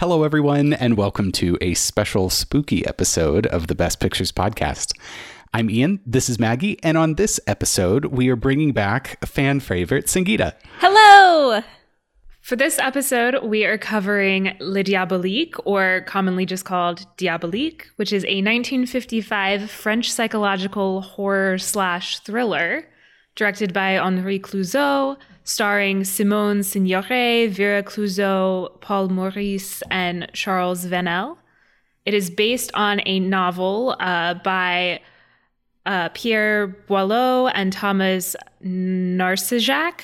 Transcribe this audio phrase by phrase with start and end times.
[0.00, 4.94] Hello, everyone, and welcome to a special spooky episode of the Best Pictures podcast.
[5.52, 9.60] I'm Ian, this is Maggie, and on this episode, we are bringing back a fan
[9.60, 10.54] favorite, Sangita.
[10.78, 11.60] Hello!
[12.40, 18.24] For this episode, we are covering Le Diabolique, or commonly just called Diabolique, which is
[18.24, 22.86] a 1955 French psychological horror slash thriller
[23.40, 31.38] directed by Henri Clouzot, starring Simone Signoret, Vera Clouzot, Paul Meurisse, and Charles Vanel.
[32.04, 35.00] It is based on a novel uh, by
[35.86, 40.02] uh, Pierre Boileau and Thomas Narcejac.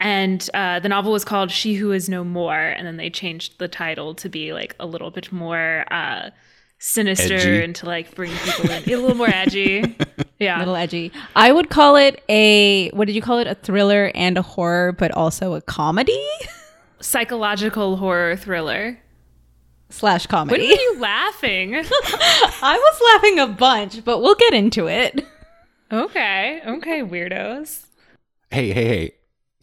[0.00, 2.54] And uh, the novel was called She Who Is No More.
[2.58, 6.30] And then they changed the title to be like a little bit more uh,
[6.78, 7.64] sinister Edgy.
[7.64, 8.82] and to like bring people in.
[8.82, 9.96] A little more edgy.
[10.40, 10.58] Yeah.
[10.58, 11.12] A little edgy.
[11.36, 13.46] I would call it a, what did you call it?
[13.46, 16.20] A thriller and a horror, but also a comedy
[17.00, 18.98] Psychological horror thriller.
[19.90, 20.60] slash comedy.
[20.68, 21.74] What are you laughing?
[22.62, 25.24] I was laughing a bunch, but we'll get into it.
[25.92, 26.60] okay.
[26.66, 27.86] Okay, weirdos.
[28.50, 29.12] Hey, hey, hey.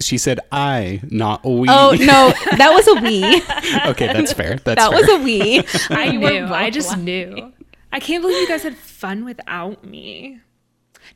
[0.01, 1.67] She said I, not we.
[1.69, 3.23] Oh, no, that was a we.
[3.91, 4.55] okay, that's fair.
[4.57, 4.99] That's that fair.
[4.99, 5.63] was a we.
[5.89, 6.45] I knew.
[6.45, 7.05] I just laughing.
[7.05, 7.53] knew.
[7.91, 10.39] I can't believe you guys had fun without me.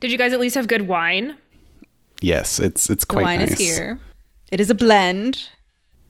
[0.00, 1.36] Did you guys at least have good wine?
[2.22, 3.52] yes, it's it's The quite wine nice.
[3.52, 3.98] is here.
[4.50, 5.48] It is a blend.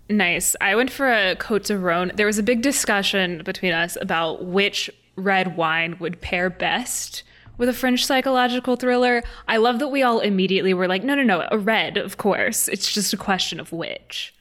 [0.09, 0.55] Nice.
[0.61, 2.13] I went for a Cote de Rhone.
[2.15, 7.23] There was a big discussion between us about which red wine would pair best
[7.59, 9.23] with a French psychological thriller.
[9.49, 12.69] I love that we all immediately were like, no, no, no, a red, of course.
[12.69, 14.35] It's just a question of which.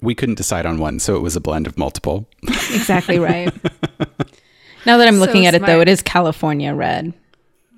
[0.00, 2.28] We couldn't decide on one, so it was a blend of multiple.
[2.42, 3.52] Exactly right.
[4.84, 7.14] now that I'm So looking at it, though, it is California red.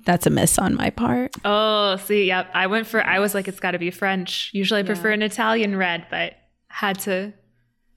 [0.05, 1.31] That's a miss on my part.
[1.43, 2.49] Oh, see, yep.
[2.53, 4.51] I went for, I was like, it's got to be French.
[4.53, 6.33] Usually I prefer an Italian red, but
[6.67, 7.33] had to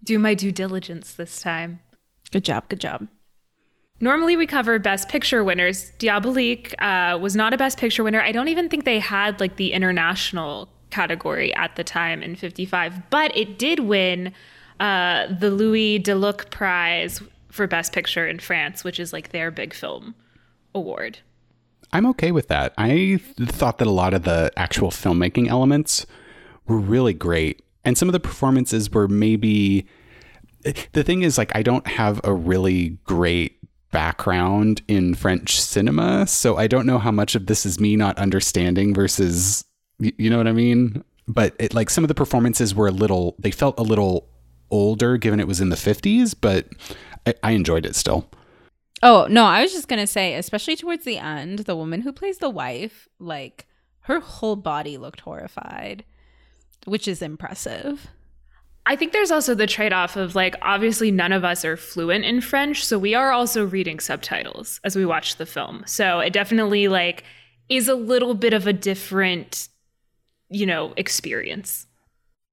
[0.04, 1.80] do my due diligence this time.
[2.30, 2.68] Good job.
[2.68, 3.08] Good job.
[4.00, 5.90] Normally, we cover Best Picture winners.
[5.98, 8.20] Diabolique uh, was not a Best Picture winner.
[8.20, 13.10] I don't even think they had like the international category at the time in '55,
[13.10, 14.32] but it did win
[14.78, 17.20] uh, the Louis Delluc Prize
[17.50, 20.14] for Best Picture in France, which is like their big film
[20.74, 21.18] award.
[21.92, 22.74] I'm okay with that.
[22.78, 26.06] I thought that a lot of the actual filmmaking elements
[26.66, 27.62] were really great.
[27.84, 29.86] And some of the performances were maybe.
[30.92, 33.57] The thing is, like, I don't have a really great
[33.90, 36.26] background in French cinema.
[36.26, 39.64] So I don't know how much of this is me not understanding versus.
[39.98, 41.02] You know what I mean?
[41.26, 43.34] But it, like, some of the performances were a little.
[43.38, 44.28] They felt a little
[44.70, 46.68] older given it was in the 50s, but
[47.26, 48.28] I, I enjoyed it still.
[49.02, 52.12] Oh, no, I was just going to say, especially towards the end, the woman who
[52.12, 53.66] plays the wife, like
[54.02, 56.04] her whole body looked horrified,
[56.84, 58.08] which is impressive.
[58.90, 62.24] I think there's also the trade off of like, obviously, none of us are fluent
[62.24, 62.84] in French.
[62.84, 65.84] So we are also reading subtitles as we watch the film.
[65.86, 67.22] So it definitely like
[67.68, 69.68] is a little bit of a different,
[70.48, 71.86] you know, experience.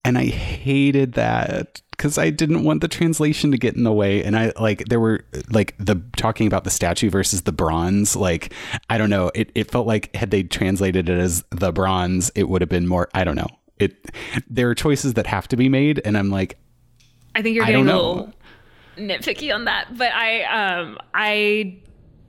[0.05, 4.23] and I hated that because I didn't want the translation to get in the way.
[4.23, 8.15] And I like there were like the talking about the statue versus the bronze.
[8.15, 8.53] Like
[8.89, 9.31] I don't know.
[9.33, 12.87] It it felt like had they translated it as the bronze, it would have been
[12.87, 13.09] more.
[13.15, 13.47] I don't know.
[13.79, 14.11] It
[14.49, 16.57] there are choices that have to be made, and I'm like,
[17.35, 18.33] I think you're getting a little
[18.97, 19.97] nitpicky on that.
[19.97, 21.77] But I um I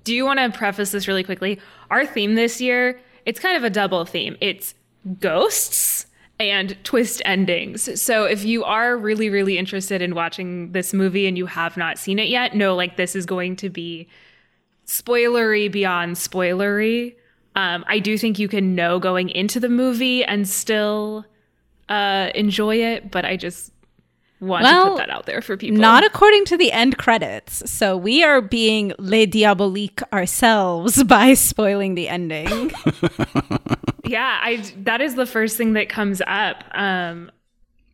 [0.04, 1.60] do want to preface this really quickly.
[1.90, 4.36] Our theme this year, it's kind of a double theme.
[4.40, 4.74] It's
[5.20, 6.06] ghosts
[6.38, 8.00] and twist endings.
[8.00, 11.98] So if you are really, really interested in watching this movie and you have not
[11.98, 14.06] seen it yet, know like this is going to be
[14.86, 17.14] spoilery beyond spoilery.
[17.54, 21.24] Um, I do think you can know going into the movie and still
[21.88, 23.72] uh, enjoy it, but I just
[24.40, 25.78] want to put that out there for people.
[25.78, 27.70] Not according to the end credits.
[27.70, 32.72] So we are being Les Diaboliques ourselves by spoiling the ending.
[34.04, 36.64] yeah, I that is the first thing that comes up.
[36.72, 37.30] Um,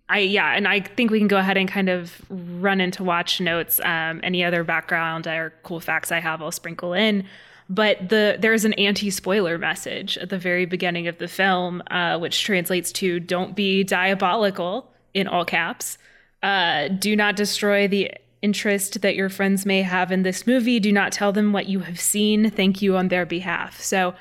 [0.09, 3.41] I yeah, and I think we can go ahead and kind of run into watch
[3.41, 3.81] notes.
[3.81, 7.25] Um, any other background or cool facts I have, I'll sprinkle in.
[7.69, 12.43] But the there's an anti-spoiler message at the very beginning of the film, uh, which
[12.43, 15.99] translates to "Don't be diabolical" in all caps.
[16.43, 18.11] Uh, do not destroy the
[18.43, 20.81] interest that your friends may have in this movie.
[20.81, 22.51] Do not tell them what you have seen.
[22.51, 23.81] Thank you on their behalf.
[23.81, 24.15] So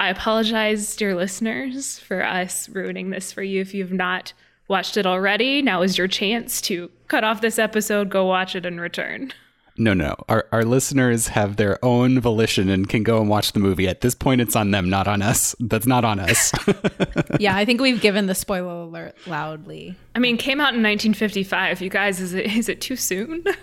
[0.00, 4.32] I apologize, dear listeners, for us ruining this for you if you've not
[4.68, 5.60] watched it already.
[5.60, 9.32] Now is your chance to cut off this episode, go watch it, and return.
[9.78, 10.16] No, no.
[10.28, 13.86] Our our listeners have their own volition and can go and watch the movie.
[13.86, 15.54] At this point, it's on them, not on us.
[15.60, 16.52] That's not on us.
[17.40, 19.94] yeah, I think we've given the spoiler alert loudly.
[20.16, 21.80] I mean, came out in 1955.
[21.80, 23.44] You guys, is it is it too soon?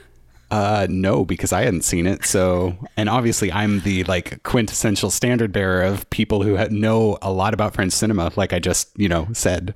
[0.51, 2.23] Uh, no, because I hadn't seen it.
[2.23, 7.31] So, and obviously, I'm the like quintessential standard bearer of people who had know a
[7.31, 9.73] lot about French cinema, like I just you know said.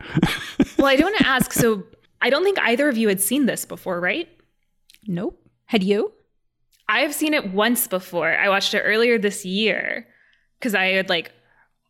[0.78, 1.54] well, I don't want to ask.
[1.54, 1.84] So,
[2.22, 4.30] I don't think either of you had seen this before, right?
[5.08, 5.44] Nope.
[5.66, 6.14] Had you?
[6.90, 8.36] I have seen it once before.
[8.36, 10.08] I watched it earlier this year
[10.58, 11.32] because I had like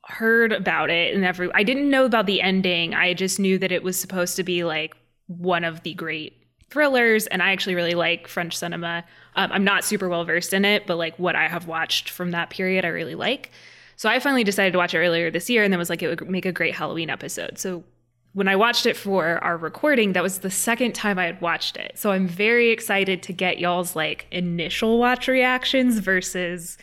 [0.03, 2.93] heard about it and every I didn't know about the ending.
[2.93, 4.93] I just knew that it was supposed to be like
[5.27, 6.33] one of the great
[6.69, 9.05] thrillers and I actually really like French cinema.
[9.35, 12.31] Um, I'm not super well versed in it, but like what I have watched from
[12.31, 13.51] that period I really like.
[13.95, 16.09] So I finally decided to watch it earlier this year and then was like it
[16.09, 17.57] would make a great Halloween episode.
[17.57, 17.85] So
[18.33, 21.77] when I watched it for our recording, that was the second time I had watched
[21.77, 21.97] it.
[21.97, 26.77] So I'm very excited to get y'all's like initial watch reactions versus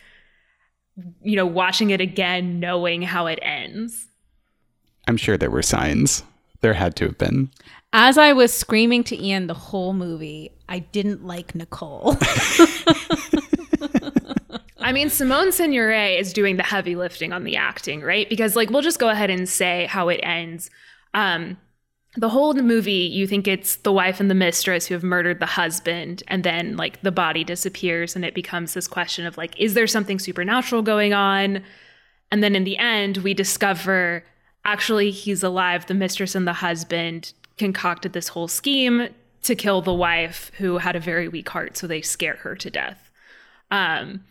[1.21, 4.07] you know, watching it again knowing how it ends.
[5.07, 6.23] I'm sure there were signs.
[6.61, 7.51] There had to have been.
[7.93, 12.17] As I was screaming to Ian the whole movie, I didn't like Nicole.
[14.79, 18.27] I mean, Simone Signoret is doing the heavy lifting on the acting, right?
[18.29, 20.69] Because, like, we'll just go ahead and say how it ends.
[21.13, 21.57] Um,
[22.15, 25.45] the whole movie, you think it's the wife and the mistress who have murdered the
[25.45, 29.75] husband, and then like the body disappears, and it becomes this question of like, is
[29.75, 31.61] there something supernatural going on?
[32.31, 34.23] And then in the end, we discover
[34.65, 35.85] actually he's alive.
[35.85, 39.09] The mistress and the husband concocted this whole scheme
[39.43, 42.69] to kill the wife who had a very weak heart, so they scare her to
[42.69, 43.11] death.
[43.69, 44.23] Um,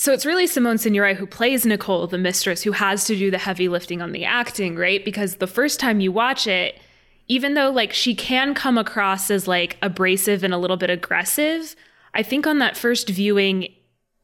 [0.00, 3.36] so it's really Simone Signoret who plays Nicole, the mistress, who has to do the
[3.36, 5.04] heavy lifting on the acting, right?
[5.04, 6.80] Because the first time you watch it,
[7.28, 11.76] even though like she can come across as like abrasive and a little bit aggressive,
[12.14, 13.74] I think on that first viewing,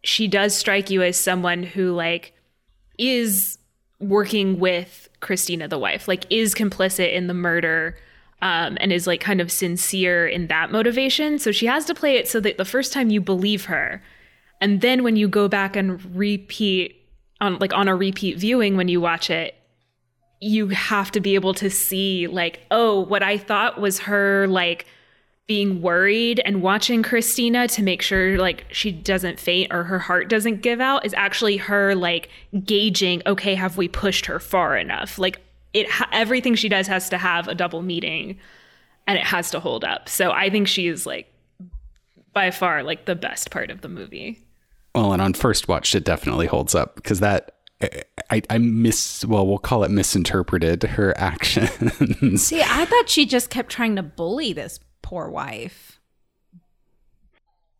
[0.02, 2.32] she does strike you as someone who like
[2.98, 3.58] is
[4.00, 7.98] working with Christina, the wife, like is complicit in the murder.
[8.42, 11.38] Um, and is like kind of sincere in that motivation.
[11.38, 14.02] So she has to play it so that the first time you believe her,
[14.60, 16.96] and then when you go back and repeat
[17.40, 19.54] on like on a repeat viewing when you watch it,
[20.40, 24.86] you have to be able to see like, oh, what I thought was her like
[25.46, 30.28] being worried and watching Christina to make sure like she doesn't faint or her heart
[30.28, 32.30] doesn't give out is actually her like
[32.64, 35.18] gauging, okay, have we pushed her far enough?
[35.18, 35.40] Like
[35.72, 38.38] it everything she does has to have a double meaning
[39.06, 40.08] and it has to hold up.
[40.08, 41.32] So I think she is like
[42.32, 44.45] by far like the best part of the movie.
[44.96, 48.00] Well, and on first watch, it definitely holds up because that eh,
[48.30, 52.42] I, I miss well we'll call it misinterpreted her actions.
[52.42, 56.00] See i thought she just kept trying to bully this poor wife.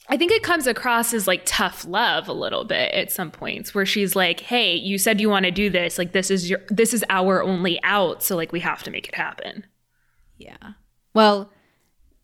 [0.08, 3.74] I think it comes across as like tough love a little bit at some points
[3.74, 6.60] where she's like hey you said you want to do this like this is your
[6.68, 9.64] this is our only out so like we have to make it happen.
[10.36, 10.74] Yeah.
[11.14, 11.50] Well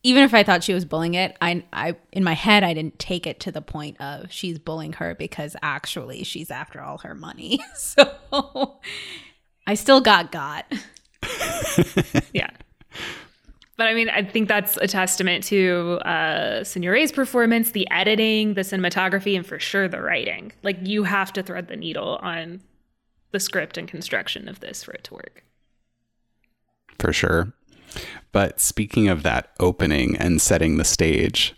[0.02, 2.98] even if I thought she was bullying it, I, I, in my head, I didn't
[2.98, 7.14] take it to the point of she's bullying her because actually she's after all her
[7.14, 7.60] money.
[7.74, 8.80] So
[9.66, 10.72] I still got got.
[12.32, 12.50] yeah.
[13.76, 18.60] But I mean, I think that's a testament to uh, Signoret's performance, the editing, the
[18.62, 20.52] cinematography, and for sure the writing.
[20.62, 22.60] Like, you have to thread the needle on
[23.32, 25.44] the script and construction of this for it to work.
[26.98, 27.52] For sure.
[28.32, 31.54] But speaking of that opening and setting the stage,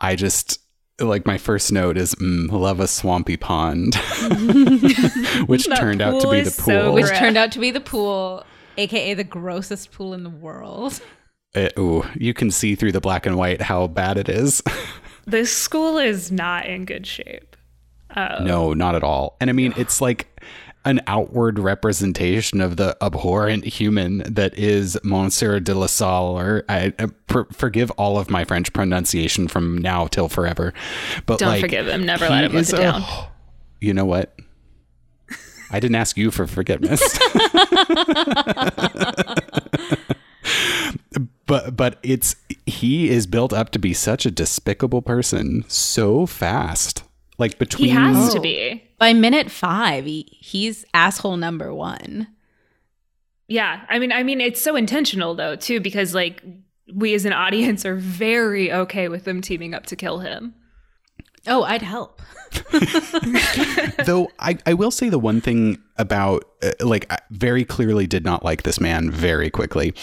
[0.00, 0.60] I just
[1.00, 3.94] like my first note is mm, love a swampy pond,
[5.46, 6.64] which turned out to be the pool.
[6.64, 8.44] So which turned out to be the pool,
[8.76, 11.00] aka the grossest pool in the world.
[11.54, 14.62] It, ooh, you can see through the black and white how bad it is.
[15.26, 17.56] this school is not in good shape.
[18.14, 19.36] Uh, no, not at all.
[19.40, 20.40] And I mean, it's like
[20.88, 26.38] an outward representation of the abhorrent human that is Monsieur de la Salle.
[26.38, 26.94] Or I,
[27.52, 30.72] forgive all of my French pronunciation from now till forever.
[31.26, 32.06] But don't like, forgive him.
[32.06, 33.02] Never let him live it down.
[33.02, 33.28] A,
[33.82, 34.34] you know what?
[35.70, 37.02] I didn't ask you for forgiveness.
[41.44, 47.02] but but it's he is built up to be such a despicable person so fast.
[47.36, 52.28] Like between he has to be by minute five, he, he's asshole number one.
[53.46, 56.42] Yeah, I mean, I mean, it's so intentional though too, because like
[56.94, 60.54] we as an audience are very okay with them teaming up to kill him.
[61.46, 62.20] Oh, I'd help.
[64.04, 68.24] Though I, I will say the one thing about uh, like I very clearly did
[68.24, 69.94] not like this man very quickly.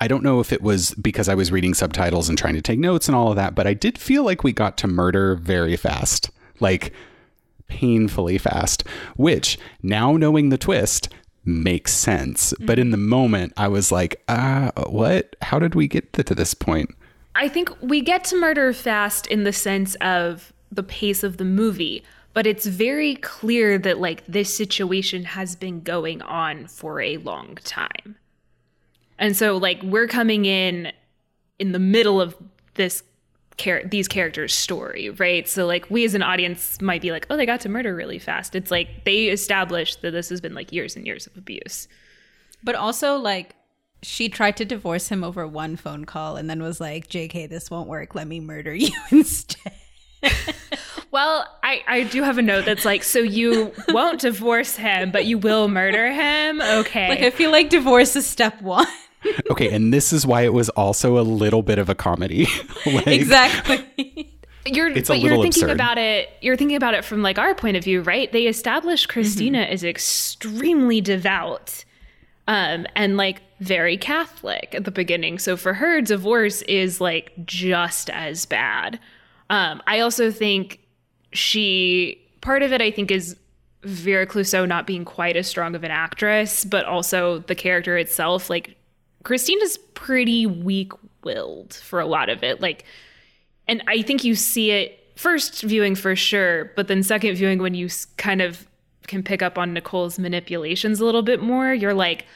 [0.00, 2.78] I don't know if it was because I was reading subtitles and trying to take
[2.78, 5.76] notes and all of that, but I did feel like we got to murder very
[5.76, 6.30] fast.
[6.60, 6.92] Like
[7.72, 8.84] painfully fast,
[9.16, 11.08] which now knowing the twist
[11.44, 12.52] makes sense.
[12.52, 12.66] Mm-hmm.
[12.66, 15.36] But in the moment, I was like, ah, what?
[15.40, 16.90] How did we get to this point?
[17.34, 21.44] I think we get to murder fast in the sense of the pace of the
[21.44, 27.16] movie, but it's very clear that like this situation has been going on for a
[27.16, 28.16] long time.
[29.18, 30.92] And so like we're coming in
[31.58, 32.36] in the middle of
[32.74, 33.02] this
[33.56, 35.48] char- these characters' story, right?
[35.48, 38.18] So like we as an audience might be like, "Oh, they got to murder really
[38.18, 41.88] fast." It's like they established that this has been like years and years of abuse.
[42.64, 43.56] But also, like,
[44.02, 47.70] she tried to divorce him over one phone call and then was like, JK, this
[47.70, 48.14] won't work.
[48.14, 49.72] Let me murder you instead.
[51.12, 55.26] Well, I, I do have a note that's like, so you won't divorce him, but
[55.26, 56.60] you will murder him?
[56.72, 57.08] Okay.
[57.10, 58.86] Like, I feel like divorce is step one.
[59.50, 62.46] Okay, and this is why it was also a little bit of a comedy.
[62.86, 64.32] like, exactly.
[64.66, 65.70] you're It's a but you're thinking absurd.
[65.70, 69.08] about it you're thinking about it from like our point of view right they established
[69.08, 71.84] christina as extremely devout
[72.46, 78.08] um and like very catholic at the beginning so for her divorce is like just
[78.10, 79.00] as bad
[79.50, 80.78] um i also think
[81.32, 83.36] she part of it i think is
[83.82, 88.48] vera Clouzot not being quite as strong of an actress but also the character itself
[88.48, 88.76] like
[89.22, 92.84] christina's pretty weak-willed for a lot of it like
[93.68, 97.74] and I think you see it first viewing for sure, but then second viewing when
[97.74, 98.66] you kind of
[99.06, 102.26] can pick up on Nicole's manipulations a little bit more, you're like,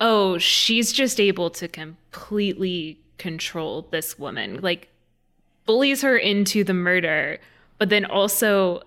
[0.00, 4.60] oh, she's just able to completely control this woman.
[4.60, 4.88] Like,
[5.66, 7.38] bullies her into the murder,
[7.78, 8.82] but then also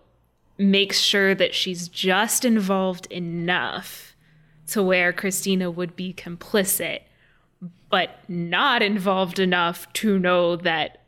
[0.58, 4.16] makes sure that she's just involved enough
[4.68, 7.02] to where Christina would be complicit,
[7.94, 11.04] but not involved enough to know that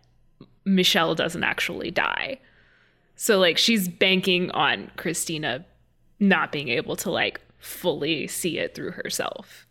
[0.65, 2.37] Michel doesn't actually die.
[3.15, 5.65] So like she's banking on Christina
[6.19, 9.65] not being able to like fully see it through herself.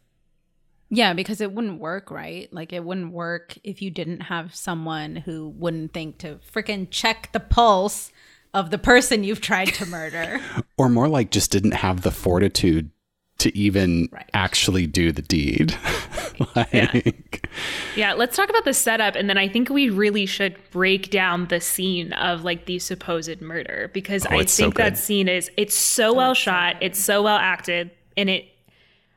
[0.90, 2.52] Yeah, because it wouldn't work, right?
[2.52, 7.30] Like it wouldn't work if you didn't have someone who wouldn't think to freaking check
[7.30, 8.11] the pulse
[8.52, 10.40] of the person you've tried to murder.
[10.76, 12.90] Or more like just didn't have the fortitude
[13.38, 14.28] to even Right.
[14.32, 15.74] actually do the deed.
[16.56, 17.48] like,
[17.96, 21.46] Yeah, let's talk about the setup and then I think we really should break down
[21.48, 25.28] the scene of like the supposed murder because I Oh, it's so think that scene
[25.28, 28.46] is it's so well shot, it's so well acted and it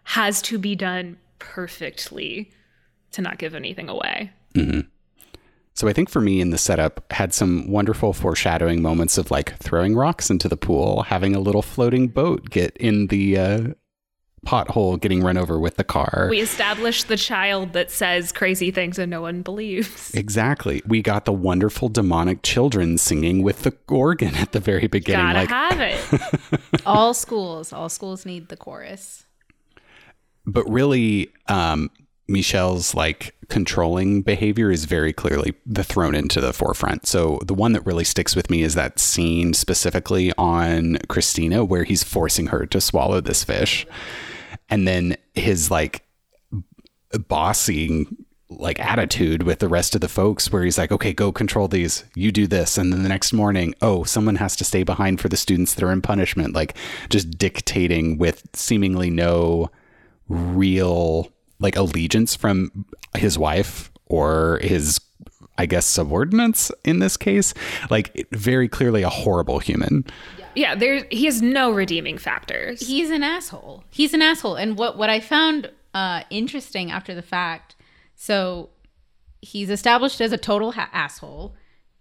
[0.04, 2.52] has to be done perfectly
[3.12, 4.32] to not give anything away.
[5.76, 9.56] So I think for me in the setup had some wonderful foreshadowing moments of like
[9.58, 13.68] throwing rocks into the pool, having a little floating boat get in the uh,
[14.46, 16.28] pothole, getting run over with the car.
[16.30, 20.14] We established the child that says crazy things and no one believes.
[20.28, 20.82] Exactly.
[20.86, 25.26] We got the wonderful demonic children singing with the organ at the very beginning.
[25.26, 26.82] Gotta like, have it.
[26.86, 29.26] all schools, all schools need the chorus.
[30.46, 31.90] but really, um,
[32.28, 37.08] Michel's like controlling behavior is very clearly the thrown into the forefront.
[37.08, 41.86] So the one that really sticks with me is that scene specifically on Christina where
[41.86, 43.88] he's forcing her to swallow this fish.
[44.70, 46.04] And then his like
[47.30, 48.18] bossing
[48.50, 52.06] like attitude with the rest of the folks where he's like, okay, go control these,
[52.16, 52.78] you do this.
[52.78, 55.84] And then the next morning, oh, someone has to stay behind for the students that
[55.84, 56.54] are in punishment.
[56.54, 56.76] Like
[57.10, 59.70] just dictating with seemingly no
[60.28, 62.86] real like allegiance from
[63.16, 65.00] his wife or his
[65.58, 67.54] I guess subordinates in this case.
[67.90, 70.06] Like very clearly a horrible human.
[70.56, 72.86] Yeah, there he has no redeeming factors.
[72.86, 73.84] He's an asshole.
[73.92, 74.56] He's an asshole.
[74.56, 77.76] And what what I found uh, interesting after the fact,
[78.16, 78.70] so
[79.42, 81.56] he's established as a total ha- asshole.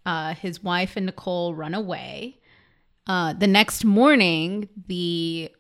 [0.05, 2.39] Uh, his wife and Nicole run away.
[3.07, 5.51] Uh, the next morning, the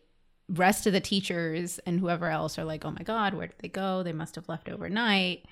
[0.49, 3.69] rest of the teachers and whoever else are like, "Oh my god, where did they
[3.69, 4.03] go?
[4.03, 5.45] They must have left overnight."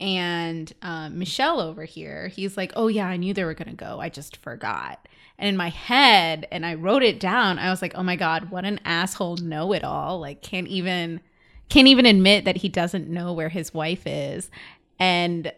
[0.00, 4.00] And uh, Michel over here, he's like, "Oh yeah, I knew they were gonna go.
[4.00, 5.06] I just forgot."
[5.38, 7.58] And in my head, and I wrote it down.
[7.58, 10.20] I was like, "Oh my god, what an asshole know-it-all!
[10.20, 11.20] Like, can't even
[11.68, 14.50] can't even admit that he doesn't know where his wife is."
[14.98, 15.52] And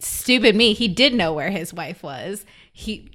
[0.00, 2.46] stupid me, he did know where his wife was.
[2.72, 3.10] He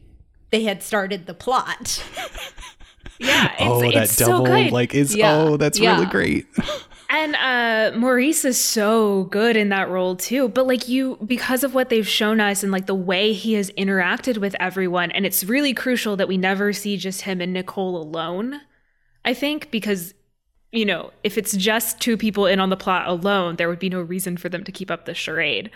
[0.51, 2.03] they had started the plot.
[3.23, 4.71] Yeah, it's, oh, that it's double so good.
[4.71, 5.35] like is Yeah.
[5.35, 5.95] oh, that's Yeah.
[5.95, 6.45] really great.
[7.09, 10.49] And uh Meurisse is so good in that role too.
[10.49, 13.69] But like you because of what they've shown us and like the way he has
[13.71, 17.97] interacted with everyone, and it's really crucial that we never see just him and Nicole
[18.01, 18.61] alone.
[19.23, 20.15] I think because
[20.71, 23.89] you know, if it's just two people in on the plot alone, there would be
[23.89, 25.69] no reason for them to keep up the charade.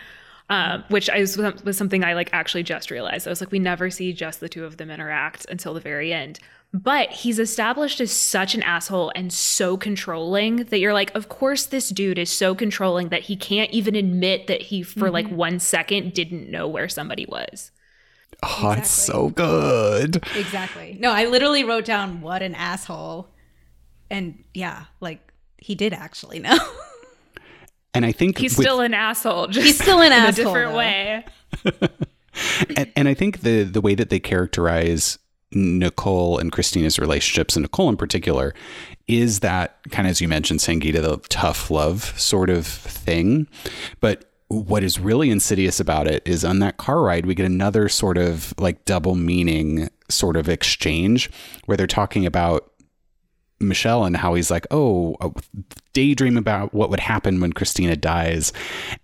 [0.50, 3.28] Um, which is, was something I like actually just realized.
[3.28, 6.14] I was like, we never see just the two of them interact until the very
[6.14, 6.40] end.
[6.74, 11.66] But he's established as such an asshole and so controlling that you're like, of course,
[11.66, 15.14] this dude is so controlling that he can't even admit that he, for mm-hmm.
[15.14, 17.72] like one second, didn't know where somebody was.
[18.44, 20.18] Oh, it's so good.
[20.36, 20.98] Exactly.
[21.00, 23.30] No, I literally wrote down what an asshole.
[24.12, 26.58] And yeah, like he did actually know.
[27.98, 29.48] And I think He's with- still an asshole.
[29.48, 30.78] Just He's still an in asshole, a different though.
[30.78, 31.26] way.
[32.78, 35.18] and, and I think the the way that they characterize
[35.52, 38.54] Nicole and Christina's relationships, and Nicole in particular,
[39.08, 43.48] is that kind of as you mentioned, Sangita, the tough love sort of thing.
[44.00, 47.90] But what is really insidious about it is on that car ride, we get another
[47.90, 51.30] sort of like double meaning sort of exchange
[51.66, 52.72] where they're talking about
[53.60, 55.16] Michel and how he's like, oh,
[55.94, 58.54] daydream about what would happen when Christina dies.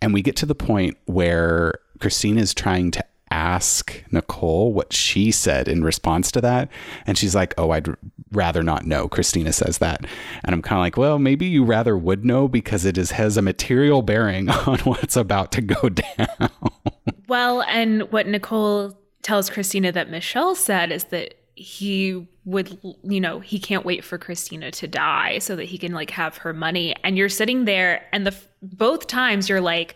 [0.02, 5.32] And we get to the point where Christina is trying to ask Nicole what she
[5.32, 6.70] said in response to that.
[7.08, 7.90] And she's like, oh, I'd
[8.32, 9.08] rather not know.
[9.08, 10.06] Christina says that.
[10.44, 13.36] And I'm kind of like, well, maybe you rather would know because it is has
[13.36, 16.50] a material bearing on what's about to go down.
[17.28, 23.40] Well, and what Nicole tells Christina that Michel said is that he would, you know,
[23.40, 26.96] he can't wait for Christina to die so that he can like have her money.
[27.04, 29.96] And you're sitting there, and the both times you're like,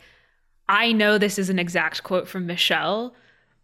[0.69, 3.13] I know this is an exact quote from Michel,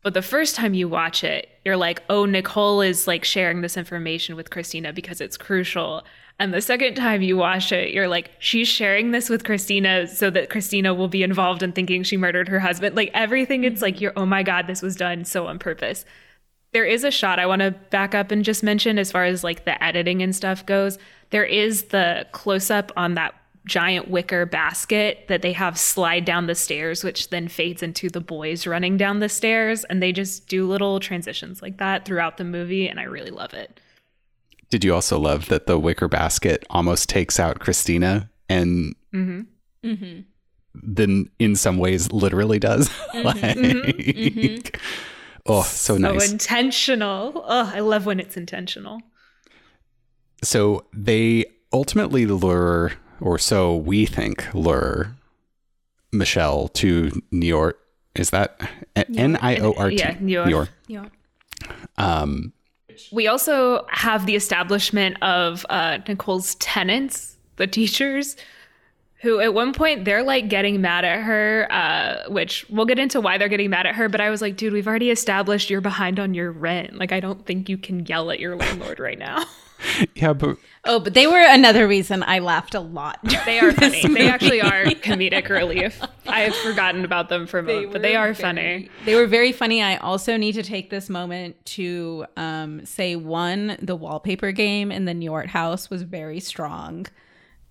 [0.04, 3.78] but the first time you watch it, you're like, oh, Nicole is like sharing this
[3.78, 6.04] information with Christina because it's crucial.
[6.40, 10.30] And the second time you watch it, you're like, she's sharing this with Christina so
[10.32, 12.98] that Christina will be involved in thinking she murdered her husband.
[12.98, 16.04] Like everything, it's like, you're, oh my God, this was done so on purpose.
[16.74, 19.44] There is a shot I want to back up and just mention as far as
[19.44, 20.98] like the editing and stuff goes.
[21.30, 26.48] There is the close up on that giant wicker basket that they have slide down
[26.48, 29.84] the stairs, which then fades into the boys running down the stairs.
[29.86, 32.88] And they just do little transitions like that throughout the movie.
[32.88, 33.80] And I really love it.
[34.70, 39.42] Did you also love that the wicker basket almost takes out Christina and mm-hmm.
[39.88, 40.22] Mm-hmm.
[40.74, 42.90] then in some ways literally does?
[43.14, 44.58] Mm-hmm.
[44.64, 44.82] like,
[45.46, 46.32] Oh, so So nice.
[46.32, 47.44] intentional.
[47.48, 49.02] Oh, I love when it's intentional.
[50.44, 55.16] So they ultimately lure, or so we think, lure
[56.12, 57.80] Michel to New York.
[58.16, 58.60] Is that
[58.96, 59.96] N I O R T?
[59.96, 60.70] Yeah, New York.
[60.88, 61.06] Yeah.
[61.98, 62.54] Um,
[63.12, 68.36] We also have the establishment of uh, Nicole's tenants, the teachers,
[69.22, 73.22] who at one point they're like getting mad at her, uh, which we'll get into
[73.22, 74.10] why they're getting mad at her.
[74.10, 76.96] But I was like, dude, we've already established you're behind on your rent.
[76.98, 79.46] Like, I don't think you can yell at your landlord right now.
[80.16, 83.20] yeah, but Oh, but they were another reason I laughed a lot.
[83.46, 84.02] They are funny.
[84.14, 86.02] they actually are comedic relief.
[86.28, 88.90] I have forgotten about them for a moment, but they are very- funny.
[89.06, 89.82] They were very funny.
[89.82, 95.06] I also need to take this moment to um, say one, the wallpaper game in
[95.06, 97.06] the New York house was very strong.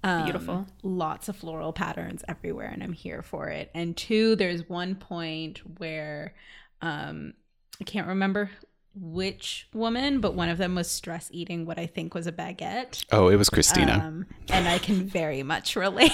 [0.04, 0.66] Um, Beautiful.
[0.82, 3.70] Lots of floral patterns everywhere, and I'm here for it.
[3.74, 6.34] And two, there's one point where
[6.80, 7.34] um,
[7.80, 8.50] I can't remember
[8.94, 13.04] which woman, but one of them was stress eating what I think was a baguette.
[13.12, 14.02] oh, it was Christina.
[14.04, 16.12] Um, and I can very much relate.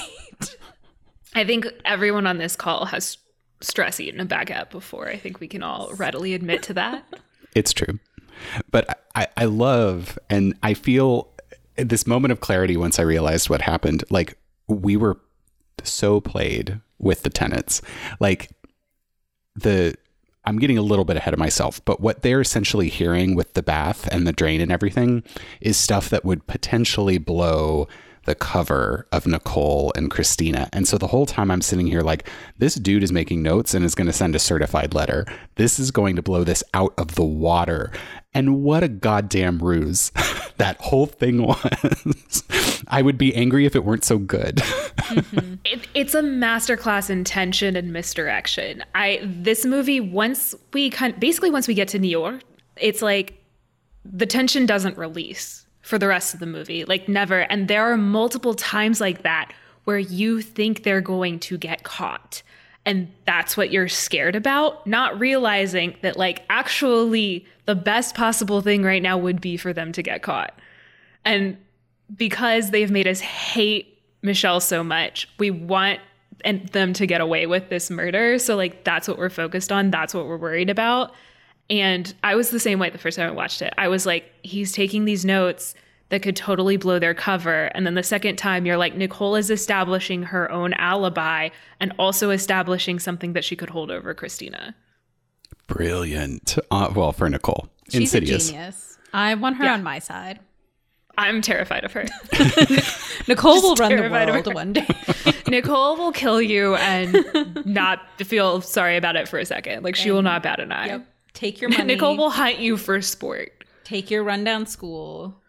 [1.34, 3.18] I think everyone on this call has
[3.60, 5.08] stress eaten a baguette before.
[5.08, 7.04] I think we can all readily admit to that.
[7.54, 7.98] It's true.
[8.70, 11.28] But I, I love and I feel
[11.76, 14.04] this moment of clarity once I realized what happened.
[14.10, 14.38] Like
[14.68, 15.18] we were
[15.82, 17.82] so played with the tenants.
[18.20, 18.50] Like
[19.56, 19.94] the
[20.48, 23.62] I'm getting a little bit ahead of myself, but what they're essentially hearing with the
[23.62, 25.22] bath and the drain and everything
[25.60, 27.86] is stuff that would potentially blow
[28.28, 30.68] the cover of Nicole and Christina.
[30.74, 33.84] And so the whole time I'm sitting here like, this dude is making notes and
[33.86, 35.24] is going to send a certified letter.
[35.54, 37.90] This is going to blow this out of the water.
[38.34, 40.10] And what a goddamn ruse
[40.58, 42.44] that whole thing was.
[42.88, 44.56] I would be angry if it weren't so good.
[44.56, 45.54] Mm-hmm.
[45.64, 48.84] It, it's a masterclass in tension and misdirection.
[48.94, 52.42] I this movie once we kind basically once we get to New York,
[52.76, 53.42] it's like
[54.04, 57.40] the tension doesn't release for the rest of the movie, like never.
[57.50, 62.42] And there are multiple times like that where you think they're going to get caught.
[62.84, 68.82] And that's what you're scared about, not realizing that like actually the best possible thing
[68.82, 70.58] right now would be for them to get caught.
[71.24, 71.56] And
[72.14, 76.00] because they've made us hate Michel so much, we want
[76.44, 78.38] and them to get away with this murder.
[78.38, 79.90] So like that's what we're focused on.
[79.90, 81.14] That's what we're worried about.
[81.70, 83.74] And I was the same way the first time I watched it.
[83.76, 85.74] I was like, he's taking these notes
[86.08, 87.66] that could totally blow their cover.
[87.74, 91.50] And then the second time, you're like, Nicole is establishing her own alibi
[91.80, 94.74] and also establishing something that she could hold over Christina.
[95.66, 96.56] Brilliant.
[96.70, 97.68] Uh, well, for Nicole.
[97.90, 98.48] She's Insidious.
[98.48, 98.98] a genius.
[99.12, 99.74] I want her Yeah.
[99.74, 100.40] on my side.
[101.18, 102.06] I'm terrified of her.
[103.28, 104.52] Nicole will run the world her.
[104.54, 104.86] one day.
[105.48, 109.82] Nicole will kill you and not feel sorry about it for a second.
[109.82, 110.86] Like she will not bat an eye.
[110.86, 111.06] yep.
[111.38, 111.84] Take your money.
[111.94, 113.52] Nicole will hunt you for sport.
[113.84, 115.40] take your rundown school.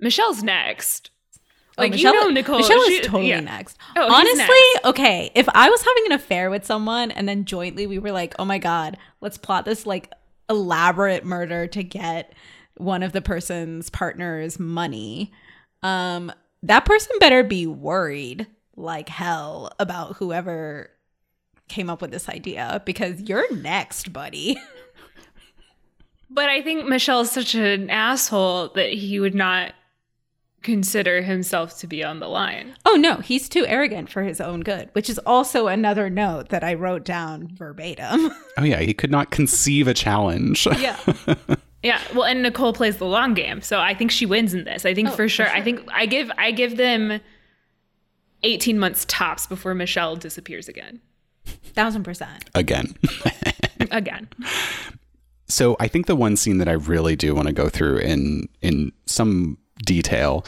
[0.00, 1.10] Michel's next.
[1.78, 2.58] Oh, Like Michel, you know, Nicole.
[2.58, 3.40] Michel she- is totally yeah.
[3.40, 3.76] next.
[3.96, 4.84] Oh, Honestly, next.
[4.84, 5.30] okay.
[5.34, 8.44] If I was having an affair with someone and then jointly we were like, "Oh
[8.44, 10.12] my god, let's plot this like
[10.50, 12.34] elaborate murder to get
[12.76, 15.32] one of the person's partner's money,"
[15.82, 16.30] um,
[16.62, 18.46] that person better be worried
[18.76, 20.90] like hell about whoever
[21.68, 24.56] came up with this idea because you're next, buddy.
[26.30, 29.74] But I think Michel's such an asshole that he would not
[30.62, 32.74] consider himself to be on the line.
[32.86, 36.62] Oh no, he's too arrogant for his own good, which is also another note that
[36.64, 38.30] I wrote down verbatim.
[38.58, 40.66] Oh yeah, he could not conceive a challenge.
[40.78, 40.98] yeah.
[41.82, 44.86] Yeah, well, and Nicole plays the long game, so I think she wins in this.
[44.86, 47.20] I think Oh, for, for sure, I think I give I give them
[48.44, 51.00] eighteen months tops before Michel disappears again.
[51.44, 52.50] Thousand percent.
[52.54, 52.94] Again.
[53.90, 54.28] Again,
[55.48, 58.48] So I think the one scene that I really do want to go through in
[58.60, 60.44] in some detail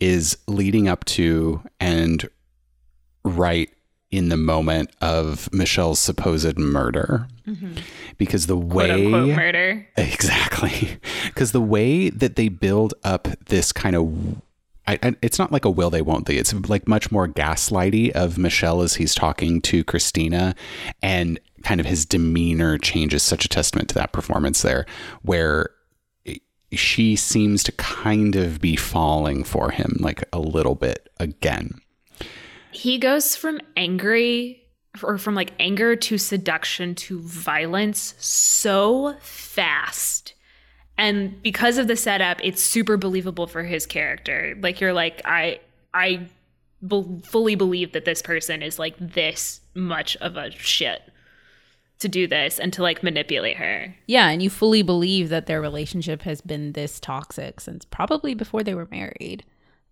[0.00, 2.28] is leading up to and
[3.24, 3.70] right
[4.10, 7.28] in the moment of Michel's supposed murder.
[7.46, 7.72] Mm-hmm.
[8.16, 9.86] Because the quote way unquote murder.
[9.96, 10.98] Exactly.
[11.26, 14.40] Because the way that they build up this kind of.
[14.88, 16.36] I, I, it's not like a will they won't they.
[16.36, 20.54] It's like much more gaslighty of Michel as he's talking to Christina,
[21.02, 24.86] and kind of his demeanor changes such a testament to that performance there,
[25.20, 25.70] where
[26.72, 31.80] she seems to kind of be falling for him like a little bit again.
[32.70, 34.62] He goes from angry
[35.02, 40.32] or from like anger to seduction to violence so fast.
[40.98, 44.56] And because of the setup, it's super believable for his character.
[44.60, 45.60] Like you're like I
[45.94, 46.26] I
[46.86, 51.02] be- fully believe that this person is like this much of a shit
[52.00, 53.94] to do this and to like manipulate her.
[54.06, 58.62] Yeah, and you fully believe that their relationship has been this toxic since probably before
[58.62, 59.44] they were married.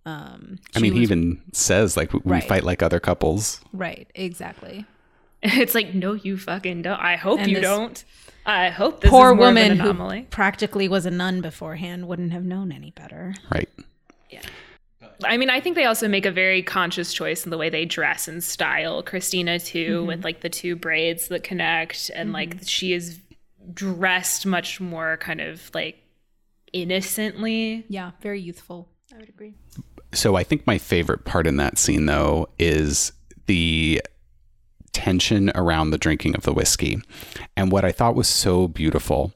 [0.05, 2.45] Um, I she mean, he even says like we Right.
[2.45, 3.61] fight like other couples.
[3.73, 4.85] right, exactly.
[5.43, 6.99] It's like no, you fucking don't.
[6.99, 8.05] I hope And you this don't.
[8.47, 12.07] I hope this Poor is more woman of an who practically was a nun beforehand
[12.07, 13.35] wouldn't have known any better.
[13.53, 13.69] Right.
[14.31, 14.43] Yeah.
[15.25, 17.85] I mean, I think they also make a very conscious choice in the way they
[17.85, 19.03] dress and style.
[19.03, 20.07] Christina too, mm-hmm.
[20.07, 22.65] with like the two braids that connect, and like mm-hmm.
[22.65, 23.19] she is
[23.73, 25.99] dressed much more kind of like
[26.73, 27.85] innocently.
[27.89, 28.89] Yeah, very youthful.
[29.13, 29.55] I would agree.
[30.13, 33.13] So I think my favorite part in that scene though is
[33.47, 34.03] the
[35.55, 37.01] around the drinking of the whiskey.
[37.57, 39.33] And what I thought was so beautiful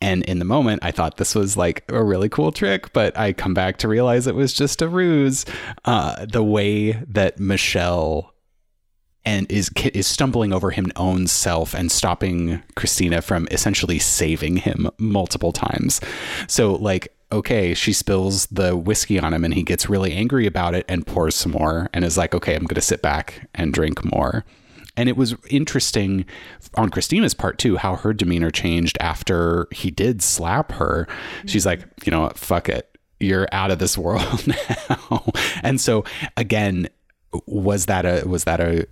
[0.00, 3.32] and in the moment I thought this was like a really cool trick, but I
[3.32, 5.44] come back to realize it was just a ruse.
[5.84, 8.32] Uh, the way that Michel
[9.24, 14.88] and is is stumbling over his own self and stopping Christina from essentially saving him
[14.98, 16.00] multiple times.
[16.46, 20.76] So like okay, she spills the whiskey on him and he gets really angry about
[20.76, 23.72] it and pours some more and is like, okay, I'm going to sit back and
[23.74, 24.44] drink more.
[24.96, 26.24] And it was interesting
[26.74, 31.06] on Christina's part too, how her demeanor changed after he did slap her.
[31.46, 32.96] She's like, you know what, fuck it.
[33.20, 35.24] You're out of this world now.
[35.62, 36.04] and so
[36.36, 36.88] again,
[37.46, 38.86] was that a was that a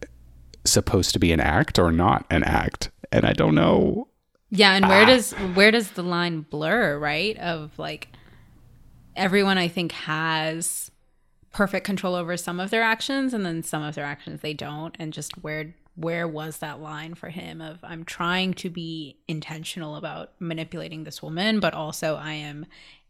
[0.65, 2.91] supposed to be an act or not an act?
[3.13, 4.09] And I don't know.
[4.51, 5.07] Yeah, and where ah.
[5.07, 7.37] does where does the line blur, right?
[7.39, 8.09] Of like
[9.17, 10.91] everyone I think has
[11.53, 14.97] perfect control over some of their actions and then some of their actions they don't
[14.99, 19.97] and just where where was that line for him of I'm trying to be intentional
[19.97, 22.67] about manipulating this woman but also I am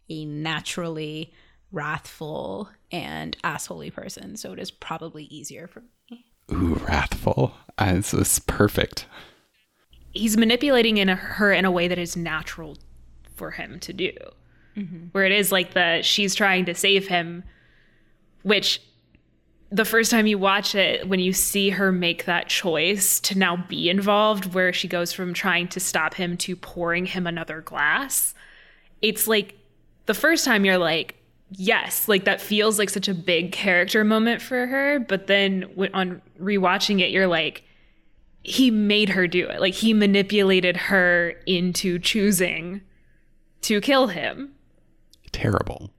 [0.09, 1.33] a naturally
[1.73, 6.27] wrathful and assholey person so it is probably easier for me.
[6.53, 7.55] Ooh, wrathful.
[7.79, 9.07] Uh, it's, it's perfect.
[10.13, 12.77] He's manipulating in a, her in a way that is natural
[13.35, 14.13] for him to do.
[15.13, 17.45] Where it is like the she's trying to save him,
[18.43, 18.81] which
[19.75, 23.57] the first time you watch it, when you see her make that choice to now
[23.57, 28.35] be involved, where she goes from trying to stop him to pouring him another glass,
[29.03, 29.59] it's like
[30.07, 31.17] the first time you're like,
[31.51, 35.01] yes, like that feels like such a big character moment for her.
[35.01, 37.65] But then on rewatching it, you're like,
[38.45, 39.61] he made her do it.
[39.61, 42.81] Like he manipulated her into choosing
[43.63, 44.55] to kill him.
[45.33, 45.91] terrible.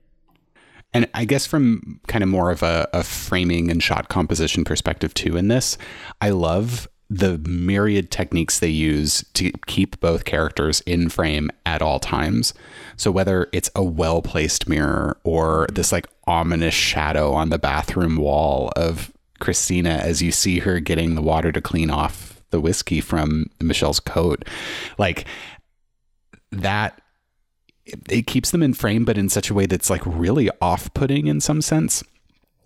[0.96, 5.12] And I guess from kind of more of a, a framing and shot composition perspective
[5.12, 5.76] too in this,
[6.22, 12.00] I love the myriad techniques they use to keep both characters in frame at all
[12.00, 12.54] times.
[12.96, 18.16] So whether it's a well placed mirror or this like ominous shadow on the bathroom
[18.16, 23.02] wall of Christina as you see her getting the water to clean off the whiskey
[23.02, 24.46] from Michel's coat,
[24.96, 25.26] like
[26.52, 27.02] that
[27.86, 30.92] it, it keeps them in frame, but in such a way that's like really off
[30.92, 32.02] putting in some sense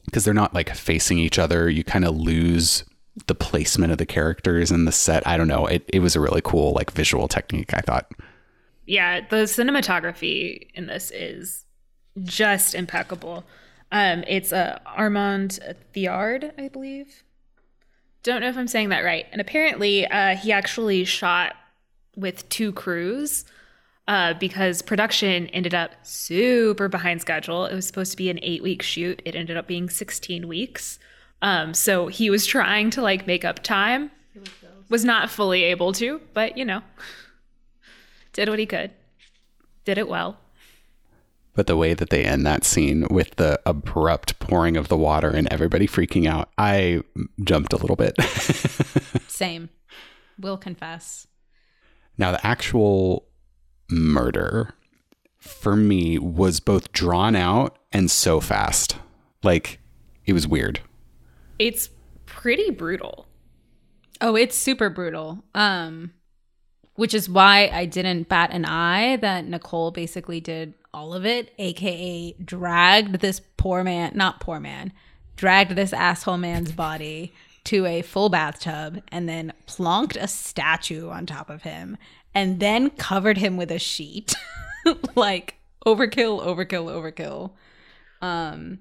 [0.07, 1.69] because they're not like facing each other.
[1.69, 2.85] You kind of lose
[3.27, 5.27] the placement of the characters in the set.
[5.27, 5.67] I don't know.
[5.67, 8.11] It, it was a really cool like visual technique, I thought.
[8.87, 11.65] Yeah, the cinematography in this is
[12.23, 13.45] just impeccable.
[13.93, 15.61] Um, it's uh, Armand
[15.95, 17.23] Thirard, I believe.
[18.23, 19.27] Don't know if I'm saying that right.
[19.33, 21.55] And apparently, uh, he actually shot
[22.17, 23.45] with two crews
[24.11, 27.65] uh, because production ended up super behind schedule.
[27.67, 29.23] It was supposed to be an eight week shoot.
[29.25, 30.99] It ended up being 16 weeks.
[31.43, 34.11] Um, so he was trying to like make up time,
[34.89, 36.83] was not fully able to, but you know,
[38.33, 38.91] did what he could,
[39.85, 40.39] did it well.
[41.55, 45.31] But the way that they end that scene with the abrupt pouring of the water
[45.31, 47.03] and everybody freaking out, I
[47.45, 48.21] jumped a little bit.
[49.29, 49.69] Same.
[50.37, 51.29] Will confess.
[52.19, 53.30] Now, the actual
[53.91, 54.75] murder
[55.39, 58.97] for me was both drawn out and so fast.
[59.43, 59.81] Like
[60.27, 60.81] it was weird.
[61.59, 61.91] It's
[62.27, 63.27] pretty brutal.
[64.21, 65.45] Oh, it's super brutal.
[65.55, 66.13] Um
[66.95, 71.51] which is why I didn't bat an eye that Nicole basically did all of it,
[71.59, 74.93] aka dragged this poor man, not poor man,
[75.37, 77.33] dragged this asshole man's body
[77.65, 81.97] to a full bathtub and then plonked a statue on top of him
[82.35, 84.35] and then covered him with a sheet.
[85.15, 87.53] like overkill, overkill, overkill.
[88.21, 88.81] Um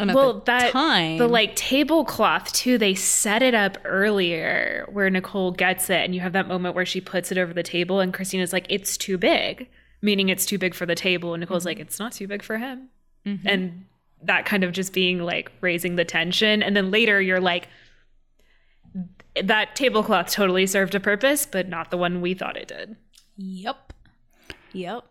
[0.00, 2.78] and well, that time, the like tablecloth too.
[2.78, 6.86] They set it up earlier where Nicole gets it, and you have that moment where
[6.86, 9.68] she puts it over the table, and Christina's like, "It's too big,"
[10.00, 11.68] meaning it's too big for the table, and Nicole's mm-hmm.
[11.68, 12.88] like, "It's not too big for him,"
[13.26, 13.46] mm-hmm.
[13.46, 13.84] and
[14.22, 17.68] that kind of just being like raising the tension, and then later you're like,
[19.42, 22.96] that tablecloth totally served a purpose, but not the one we thought it did.
[23.36, 23.92] Yep.
[24.72, 25.04] Yep.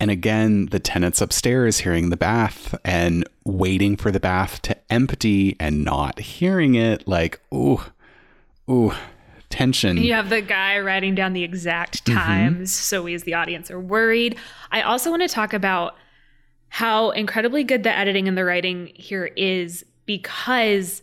[0.00, 5.56] And again, the tenants upstairs hearing the bath and waiting for the bath to empty
[5.60, 7.06] and not hearing it.
[7.06, 7.82] Like, ooh,
[8.70, 8.94] ooh,
[9.50, 9.98] tension.
[9.98, 12.18] And you have the guy writing down the exact mm-hmm.
[12.18, 12.72] times.
[12.72, 12.82] Mm-hmm.
[12.82, 14.38] So we, as the audience, are worried.
[14.72, 15.96] I also want to talk about
[16.70, 21.02] how incredibly good the editing and the writing here is because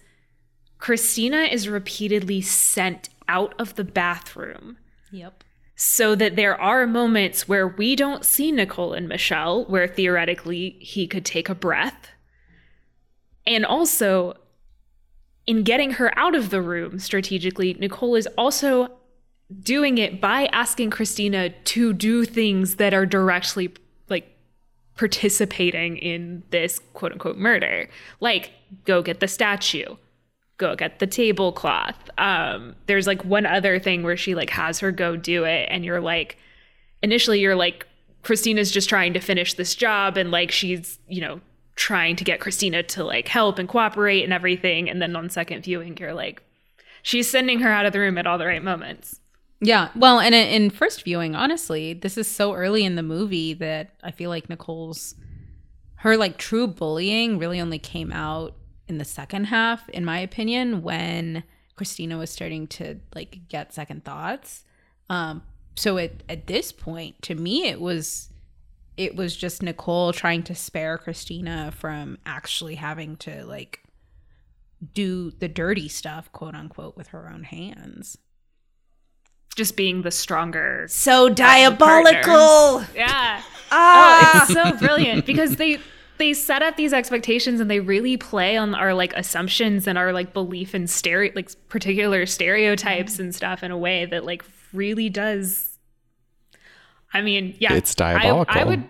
[0.77, 4.77] Christina is repeatedly sent out of the bathroom.
[5.11, 5.43] Yep.
[5.75, 11.07] So that there are moments where we don't see Nicole and Michel, where theoretically he
[11.07, 12.09] could take a breath.
[13.45, 14.35] And also,
[15.45, 18.91] in getting her out of the room strategically, Nicole is also
[19.61, 23.73] doing it by asking Christina to do things that are directly
[24.09, 24.35] like
[24.97, 27.87] participating in this quote unquote murder.
[28.19, 28.51] Like,
[28.83, 29.95] go get the statue,
[30.58, 32.10] go get the tablecloth.
[32.17, 35.86] Um, there's like one other thing where she like has her go do it, and
[35.86, 36.38] you're like,
[37.02, 37.88] initially you're like,
[38.24, 41.41] Christina's just trying to finish this job, and like she's you know
[41.76, 45.63] trying to get Christina to like help and cooperate and everything, and then on second
[45.63, 46.41] viewing you're like,
[47.02, 49.20] she's sending her out of the room at all the right moments.
[49.60, 49.89] Yeah.
[49.96, 54.12] Well, and in first viewing, honestly, this is so early in the movie that I
[54.12, 55.15] feel like Nicole's
[56.02, 58.54] her like true bullying really only came out
[58.88, 61.43] in the second half, in my opinion, when
[61.76, 64.63] Christina was starting to like get second thoughts.
[65.10, 65.43] Um,
[65.76, 68.30] so at, at this point, to me, it was
[68.97, 73.82] it was just Nicole trying to spare Christina from actually having to like
[74.93, 78.17] do the dirty stuff, quote unquote, with her own hands.
[79.56, 82.84] Just being the stronger, so diabolical.
[82.95, 83.41] Yeah.
[83.71, 84.32] Ah.
[84.34, 85.80] Oh, it's so brilliant because they
[86.17, 90.13] they set up these expectations and they really play on our like assumptions and our
[90.13, 93.23] like belief in stereo like particular stereotypes mm-hmm.
[93.23, 95.77] and stuff in a way that like really does
[97.13, 97.73] I mean, yeah.
[97.73, 98.53] It's diabolical.
[98.53, 98.84] I, I would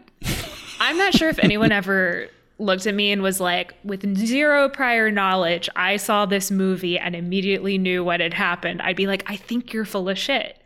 [0.80, 2.28] I'm not sure if anyone ever
[2.60, 7.16] looked at me and was like, with zero prior knowledge, I saw this movie and
[7.16, 8.82] immediately knew what had happened.
[8.82, 10.62] I'd be like, I think you're full of shit.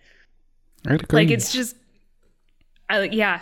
[0.87, 1.19] I'd agree.
[1.19, 1.75] Like it's just,
[2.89, 3.41] I, yeah,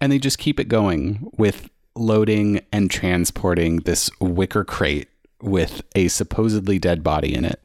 [0.00, 5.08] and they just keep it going with loading and transporting this wicker crate
[5.42, 7.60] with a supposedly dead body in it.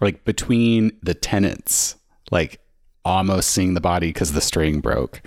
[0.00, 1.96] Like between the tenants,
[2.30, 2.60] like
[3.04, 5.22] almost seeing the body because the string broke,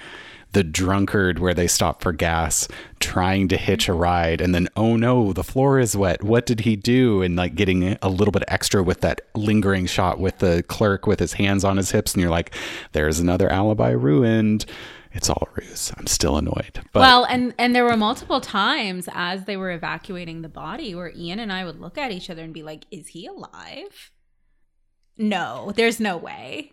[0.51, 2.67] the drunkard where they stop for gas,
[2.99, 6.23] trying to hitch a ride, and then, oh no, the floor is wet.
[6.23, 7.21] What did he do?
[7.21, 11.19] And like getting a little bit extra with that lingering shot with the clerk with
[11.19, 12.13] his hands on his hips.
[12.13, 12.53] And you're like,
[12.93, 14.65] there's another alibi ruined.
[15.15, 15.91] It's all a ruse.
[15.97, 16.81] I'm still annoyed.
[16.91, 21.11] But well, and and there were multiple times as they were evacuating the body where
[21.15, 24.11] Ian and I would look at each other and be like, "Is he alive?"
[25.17, 26.71] No, there's no way.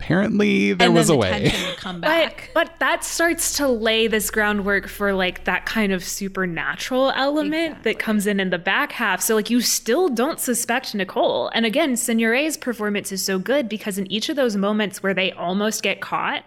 [0.00, 1.52] apparently there and was then a the way.
[1.66, 2.50] would come But back.
[2.54, 7.98] but that starts to lay this groundwork for like that kind of supernatural element that
[7.98, 9.20] comes in in the back half.
[9.20, 11.48] So like you still don't suspect Nicole.
[11.48, 15.32] And again, Signoret's performance is so good because in each of those moments where they
[15.32, 16.44] almost get caught,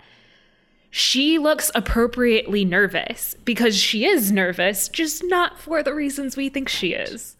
[0.91, 6.67] she looks appropriately nervous because she is nervous, just not for the reasons we think
[6.69, 7.37] she is.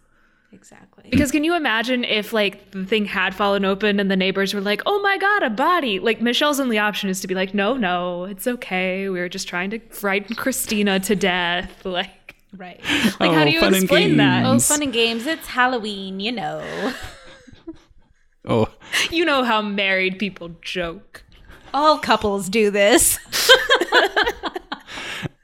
[0.53, 0.87] exactly.
[1.09, 4.61] Because can you imagine if like the thing had fallen open and the neighbors were
[4.61, 7.75] like, "Oh my god, a body!" Like Michel's only option is to be like, "No,
[7.75, 9.09] no, it's okay.
[9.09, 12.79] We were just trying to frighten Christina to death." Like, Right.
[13.19, 14.45] like how Oh, do you explain that?
[14.45, 15.25] Oh, fun and games.
[15.25, 16.93] It's Halloween, you know.
[18.45, 18.67] Oh,
[19.11, 21.23] You know how married people joke.
[21.73, 23.17] All couples do this.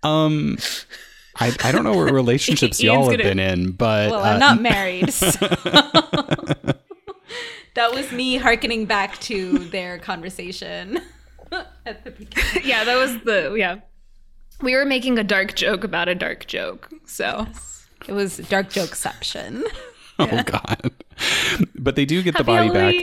[0.08, 0.58] Um,
[1.39, 4.39] I, I don't know what relationships y'all have gonna- been in, but Well, uh, I'm
[4.39, 5.12] not married.
[5.13, 5.48] so-
[7.76, 11.00] that was me hearkening back to their conversation
[11.86, 12.62] at the beginning.
[12.67, 13.80] yeah, that was the yeah.
[14.62, 16.89] We were making a dark joke about a dark joke.
[17.06, 17.46] So
[18.08, 19.63] It was dark jokeception.
[20.20, 20.91] oh god.
[21.76, 22.96] But they do get the body back.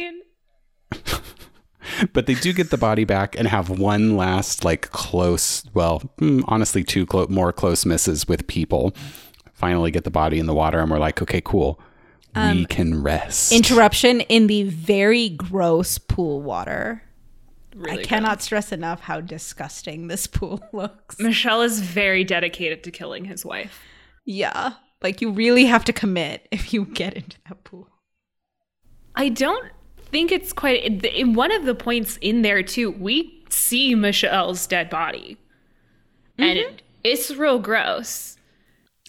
[2.05, 2.11] Halloween.
[2.13, 6.41] But they do get the body back and have one last like close, well, hmm,
[6.47, 8.95] honestly, two clo- more close misses with people.
[9.53, 11.81] Finally, get the body in the water, and we're like, okay, cool,
[12.35, 13.53] Um, we can rest.
[13.53, 17.03] Interruption in the very gross pool water.
[17.75, 21.19] Really I cannot stress enough how disgusting this pool looks.
[21.19, 23.81] Michel is very dedicated to killing his wife.
[24.25, 24.75] Yeah.
[25.03, 27.89] Like you really have to commit if you get into that pool.
[29.17, 29.71] I don't
[30.15, 32.93] think it's quite in- in one of the points in there too.
[32.93, 35.37] We see Michel's dead body,
[36.39, 38.37] and it, it's real gross.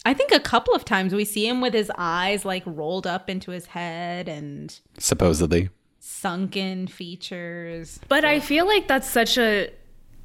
[0.04, 3.30] I think a couple of times we see him with his eyes like rolled up
[3.30, 5.68] into his head and Supposedly,
[6.00, 8.00] sunken features.
[8.08, 9.70] But I feel like that's such a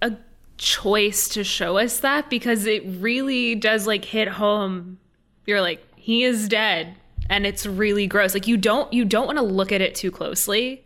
[0.02, 0.14] a
[0.58, 4.98] choice to show us that because it really does like hit home.
[5.46, 6.96] You're like he is dead
[7.30, 8.34] and it's really gross.
[8.34, 10.86] Like you don't you don't want to look at it too closely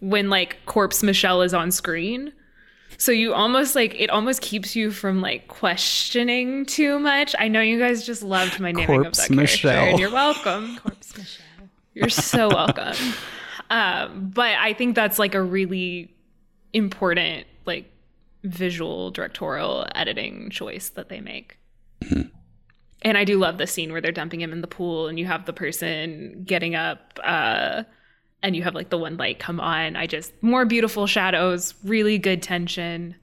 [0.00, 2.32] when like corpse Michel is on screen.
[2.98, 7.34] So you almost like it almost keeps you from like questioning too much.
[7.38, 9.84] I know you guys just loved my naming Corpse of that character, Michel.
[9.84, 10.76] and you're welcome.
[10.82, 11.44] Corpse Michel.
[11.94, 12.96] You're so welcome.
[13.70, 16.14] um, but I think that's like a really
[16.72, 17.90] important like
[18.42, 21.58] visual directorial editing choice that they make.
[23.02, 25.26] And I do love the scene where they're dumping him in the pool and you
[25.26, 27.84] have the person getting up uh
[28.42, 29.96] and you have like the one light come on.
[29.96, 33.16] I just more beautiful shadows, really good tension.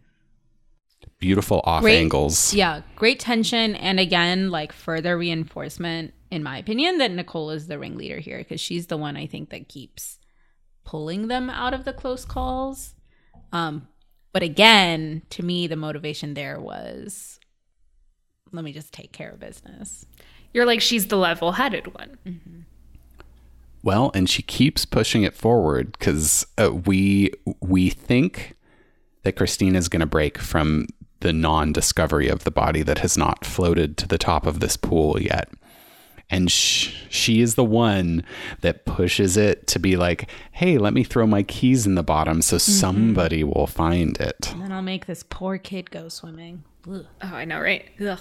[1.19, 1.97] beautiful off Great.
[1.99, 2.53] angles.
[2.53, 7.79] Yeah, great tension and again like further reinforcement in my opinion that Nicole is the
[7.79, 10.19] ringleader here because she's the one I think that keeps
[10.83, 12.93] pulling them out of the close calls.
[13.51, 13.87] Um
[14.33, 17.39] but again, to me the motivation there was
[18.51, 20.05] let me just take care of business.
[20.53, 22.65] You're like she's the level-headed one.
[23.83, 27.31] Well, and she keeps pushing it forward because uh, we
[27.61, 28.55] we think
[29.23, 30.87] that Christine is going to break from
[31.19, 35.21] the non-discovery of the body that has not floated to the top of this pool
[35.21, 35.49] yet.
[36.29, 38.23] And sh- she is the one
[38.61, 42.41] that pushes it to be like, "Hey, let me throw my keys in the bottom
[42.41, 46.63] so somebody will find it." And then I'll make this poor kid go swimming.
[46.91, 47.05] Ugh.
[47.21, 47.85] Oh, I know, right?
[48.01, 48.19] Ugh.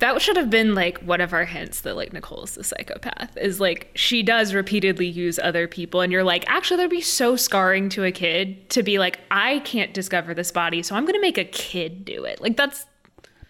[0.00, 3.60] That should have been like one of our hints that like Nicole's the psychopath is
[3.60, 7.88] like she does repeatedly use other people, and you're like, actually, that'd be so scarring
[7.90, 11.38] to a kid to be like, I can't discover this body, so I'm gonna make
[11.38, 12.40] a kid do it.
[12.40, 12.86] Like that's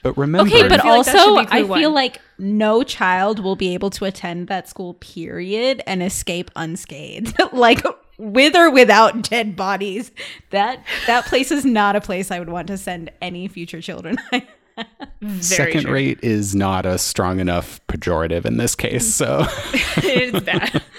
[0.03, 3.41] But remember, Okay, but I feel like also should I clue feel like no child
[3.41, 7.41] will be able to attend that school period and escape unscathed.
[7.53, 7.83] like
[8.19, 10.11] with or without dead bodies.
[10.51, 14.19] That that place is not a place I would want to send any future children.
[15.41, 15.93] second true.
[15.93, 19.15] rate is not a strong enough pejorative in this case.
[19.15, 19.47] So
[19.97, 20.83] it's bad.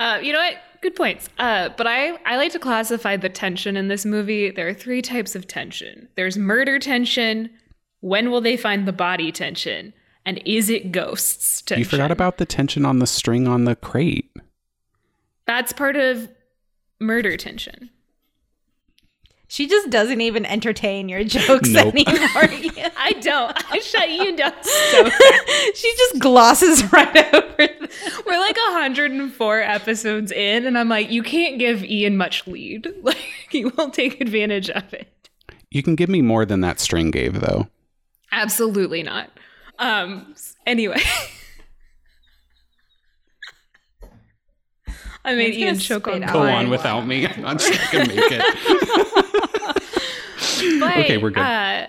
[0.00, 0.54] Uh, you know what?
[0.80, 1.28] Good points.
[1.40, 4.52] Uh, but I, I like to classify the tension in this movie.
[4.52, 7.50] There are three types of tension there's murder tension,
[7.98, 9.92] when will they find the body tension,
[10.24, 11.80] and is it ghosts tension?
[11.80, 14.30] you forgot about the tension on the string on the crate.
[15.46, 16.28] That's part of
[17.00, 17.90] murder tension.
[19.50, 21.94] She just doesn't even entertain your jokes Nope.
[21.94, 22.12] anymore.
[22.98, 23.56] I don't.
[23.72, 25.08] I shut you down so
[25.74, 27.88] she just glosses right over them.
[28.26, 32.92] We're like 104 episodes in, and I'm like, you can't give Ian much lead.
[33.02, 33.16] Like,
[33.48, 35.30] he won't take advantage of it.
[35.70, 37.68] You can give me more than that string gave, though.
[38.30, 39.30] Absolutely not.
[39.78, 40.34] Um.
[40.66, 41.00] Anyway.
[45.24, 46.32] I made Ian's gonna Ian choke on spit.
[46.32, 47.26] Go on without me.
[47.26, 48.40] I'm not sure I can make it.
[50.80, 51.40] but, Okay, we're good.
[51.40, 51.86] Uh,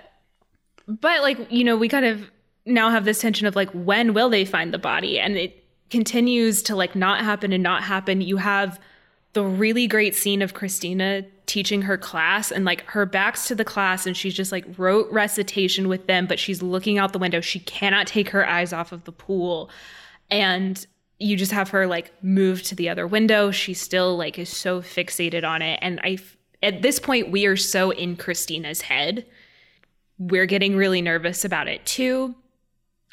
[0.88, 2.30] but like you know, we kind of
[2.66, 6.62] now have this tension of like when will they find the body, and it continues
[6.64, 8.22] to like not happen and not happen.
[8.22, 8.80] You have
[9.34, 13.66] the really great scene of Christina teaching her class and like her back's to the
[13.66, 17.42] class and she's just like wrote recitation with them but she's looking out the window
[17.42, 19.68] she cannot take her eyes off of the pool
[20.30, 20.86] and
[21.20, 23.52] you just have her like move to the other window.
[23.52, 25.80] She still like is so fixated on it.
[25.82, 26.18] And I,
[26.64, 29.26] at this point we are so in christina's head.
[30.18, 32.36] We're getting really nervous about it too.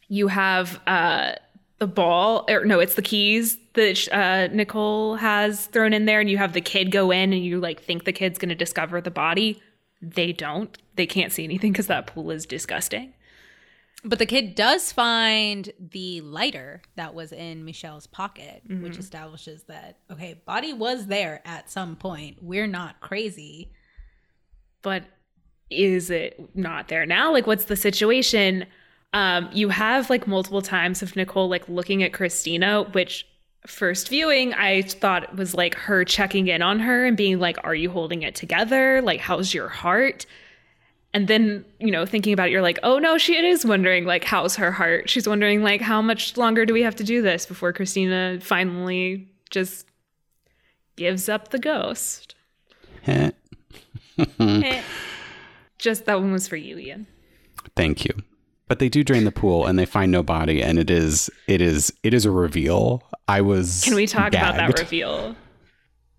[0.09, 1.33] You have uh
[1.79, 6.31] the ball or no it's the keys that uh nicole has thrown in there and
[6.31, 9.01] you have the kid go in and you like think the kid's going to discover
[9.01, 9.61] the body.
[10.01, 10.77] They don't.
[10.95, 13.13] They can't see anything because that pool is disgusting
[14.09, 19.99] But the kid does find the lighter that was in Michel's pocket, which establishes that,
[20.13, 22.39] okay, body was there at some point.
[22.41, 23.73] We're not crazy.
[24.83, 25.03] but
[25.69, 27.33] is it not there now?
[27.33, 28.67] Like, what's the situation?
[29.13, 33.27] Um, you have like multiple times of Nicole like looking at Christina, which
[33.67, 37.75] first viewing I thought was like her checking in on her and being like, "Are
[37.75, 39.03] you holding it together?
[39.03, 40.25] Like, how's your heart?"
[41.17, 44.23] And then you know thinking about it, you're like, "Oh no, she is wondering like
[44.23, 45.09] how's her heart?
[45.09, 49.27] She's wondering like how much longer do we have to do this before Christina finally
[49.49, 49.87] just
[50.97, 52.35] gives up the ghost?"
[55.79, 57.07] Just that one was for you, Ian.
[57.75, 58.12] Thank you.
[58.69, 61.62] But they do drain the pool and they find no body, and it is it
[61.62, 63.03] is it is a reveal.
[63.27, 63.81] I was.
[63.83, 65.35] Can we talk about that reveal?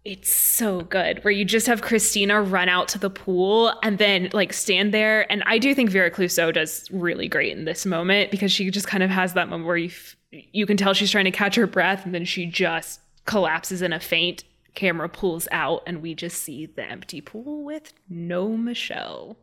[0.08, 4.30] It's so good where you just have Christina run out to the pool and then
[4.32, 5.30] like stand there.
[5.30, 8.88] And I do think Vera Clouzot does really great in this moment because she just
[8.88, 11.55] kind of has that moment where you f- you can tell she's trying to catch
[11.55, 14.45] her breath and then she just collapses in a faint.
[14.76, 19.36] Camera pulls out and we just see the empty pool with no Michel.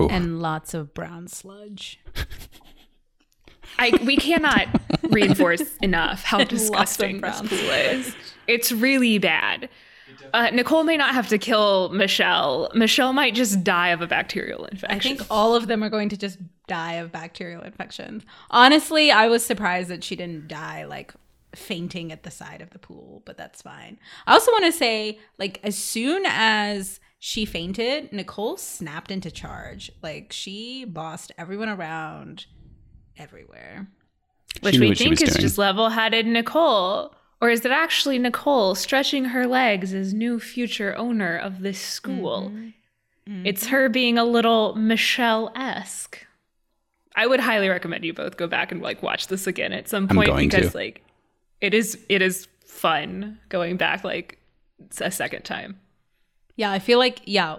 [0.00, 0.10] Oof.
[0.10, 2.00] And lots of brown sludge.
[3.78, 4.68] I we cannot
[5.02, 8.16] reinforce enough how disgusting this brown pool is.
[8.46, 9.68] It's really bad.
[10.34, 12.70] Uh, Nicole may not have to kill Michel.
[12.74, 14.96] Michel might just die of a bacterial infection.
[14.96, 18.24] I think all of them are going to just die of bacterial infections.
[18.50, 21.14] Honestly, I was surprised that she didn't die like
[21.54, 23.98] fainting at the side of the pool, but that's fine.
[24.26, 29.90] I also want to say, like, as soon as she fainted, Nicole snapped into charge.
[30.02, 32.46] Like, she bossed everyone around
[33.16, 33.88] everywhere.
[34.60, 35.40] which She we think is doing.
[35.40, 37.14] just level-headed Nicole.
[37.40, 42.52] Or is it actually Nicole stretching her legs as new future owner of this school?
[43.28, 43.46] Mm-hmm.
[43.46, 46.26] It's her being a little Michel-esque.
[47.14, 50.08] I would highly recommend you both go back and like watch this again at some
[50.08, 50.78] point because to.
[50.78, 51.02] like
[51.60, 54.38] it is it is fun going back like
[55.00, 55.80] a second time.
[56.56, 57.58] Yeah, I feel like, yeah,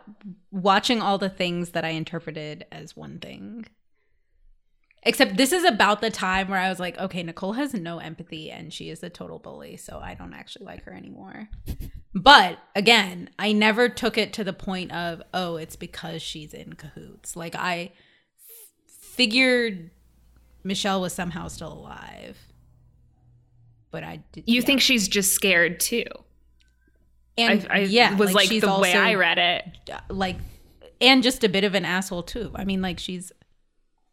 [0.52, 3.66] watching all the things that I interpreted as one thing.
[5.04, 8.52] Except this is about the time where I was like, okay, Nicole has no empathy
[8.52, 11.50] and she is a total bully, so I don't actually like her anymore.
[12.14, 16.74] But again, I never took it to the point of, oh, it's because she's in
[16.74, 17.36] cahoots.
[17.36, 17.92] Like, I
[18.36, 19.92] f- figured
[20.64, 22.38] Michel was somehow still alive.
[23.92, 24.46] But I did.
[24.48, 24.66] You yeah.
[24.66, 26.04] think she's just scared too?
[27.40, 29.66] and I, I yeah, was like, she's the way I read it.
[30.10, 30.38] like
[31.02, 32.52] and just a bit of an asshole too.
[32.56, 33.32] I mean, like she's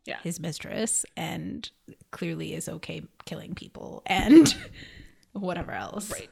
[0.07, 0.19] Yeah.
[0.23, 1.69] his mistress and
[2.13, 4.55] clearly is okay killing people and
[5.33, 6.11] whatever else.
[6.11, 6.31] Right.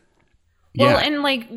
[0.74, 0.94] Yeah.
[0.94, 1.48] Well, and like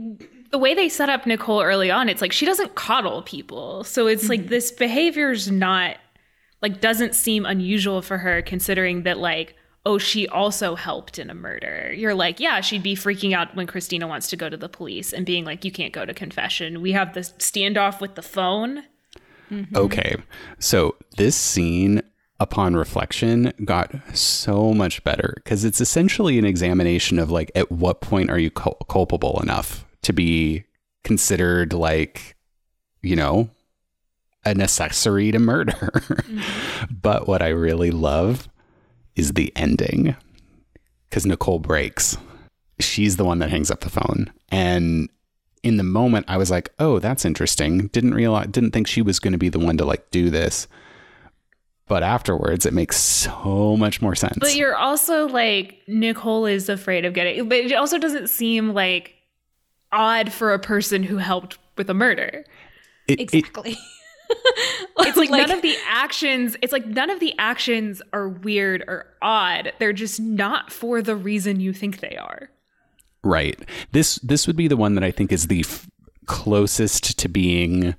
[0.51, 3.83] the way they set up Nicole early on, it's like she doesn't coddle people.
[3.83, 4.49] So it's like mm-hmm.
[4.49, 5.97] this behavior's not
[6.61, 9.55] like doesn't seem unusual for her considering that like
[9.85, 11.93] oh she also helped in a murder.
[11.95, 15.13] You're like, yeah, she'd be freaking out when Christina wants to go to the police
[15.13, 16.81] and being like you can't go to confession.
[16.81, 18.83] We have this standoff with the phone.
[19.51, 19.75] Mm-hmm.
[19.75, 20.15] Okay.
[20.59, 22.01] So this scene,
[22.39, 28.01] upon reflection, got so much better because it's essentially an examination of like, at what
[28.01, 30.65] point are you cul- culpable enough to be
[31.03, 32.35] considered like,
[33.01, 33.49] you know,
[34.45, 35.91] an accessory to murder.
[35.93, 36.93] Mm-hmm.
[37.01, 38.47] but what I really love
[39.15, 40.15] is the ending
[41.09, 42.17] because Nicole breaks.
[42.79, 44.31] She's the one that hangs up the phone.
[44.49, 45.09] And
[45.63, 49.19] in the moment I was like, "Oh, that's interesting." Didn't realize didn't think she was
[49.19, 50.67] going to be the one to like do this.
[51.87, 54.37] But afterwards it makes so much more sense.
[54.39, 59.13] But you're also like Nicole is afraid of getting but it also doesn't seem like
[59.91, 62.43] odd for a person who helped with a murder.
[63.07, 63.77] It- it- Exactly.
[64.99, 69.05] It's like, none of the actions, it's like none of the actions are weird or
[69.21, 69.71] odd.
[69.79, 72.49] They're just not for the reason you think they are.
[73.27, 73.59] Right.
[73.91, 75.89] This this would be the one that I think is the f-
[76.27, 77.93] closest to being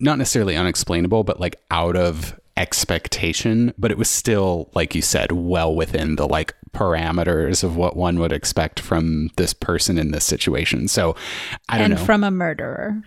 [0.00, 3.72] not necessarily unexplainable, but like out of expectation.
[3.78, 8.18] But it was still, like you said, well within the like parameters of what one
[8.18, 10.88] would expect from this person in this situation.
[10.88, 11.14] So
[11.68, 13.00] I don't and know from a murderer.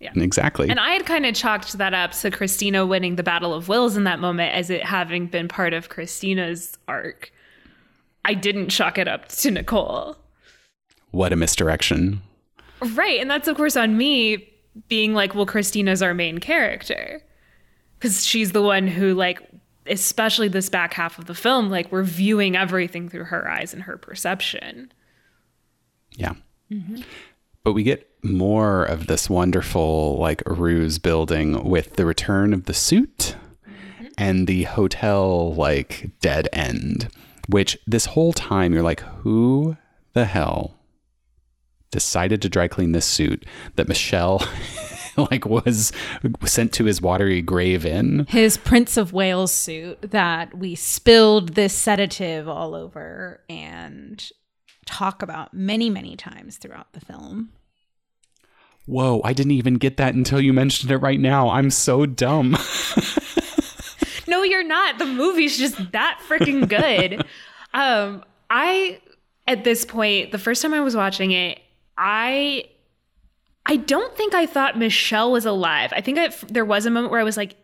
[0.00, 0.12] Yeah.
[0.12, 0.68] Mm, exactly.
[0.68, 3.96] And I had kind of chalked that up to Christina winning the Battle of Wills
[3.96, 7.32] in that moment as it having been part of Christina's arc.
[8.26, 10.16] I didn't chalk it up to Nicole.
[11.16, 12.22] What a misdirection.
[12.94, 13.20] Right.
[13.20, 14.48] And that's, of course, on me
[14.88, 17.22] being like, well, Christina's our main character.
[17.98, 19.40] Because she's the one who, like,
[19.86, 23.84] especially this back half of the film, like, we're viewing everything through her eyes and
[23.84, 24.92] her perception.
[26.12, 26.34] Yeah.
[27.64, 32.74] But we get more of this wonderful like ruse building with the return of the
[32.74, 33.36] suit
[34.18, 37.08] and the hotel like dead end,
[37.48, 39.76] which this whole time you're like, who
[40.12, 40.75] the hell
[41.96, 44.46] decided to dry clean this suit that Michel
[45.16, 45.92] like was
[46.44, 48.26] sent to his watery grave in?
[48.28, 54.22] His Prince of Wales suit that we spilled this sedative all over and
[54.84, 57.48] talk about many, many times throughout the film.
[58.84, 61.48] Whoa, I didn't even get that until you mentioned it right now.
[61.48, 62.56] I'm so dumb.
[64.26, 64.98] No, you're not.
[64.98, 67.24] The movie's just that freaking good.
[67.74, 69.00] um, I
[69.46, 71.60] at this point, the first time I was watching it,
[71.98, 72.64] I
[73.64, 75.92] I don't think I thought Michel was alive.
[75.94, 77.56] I think I, there was a moment where I was like,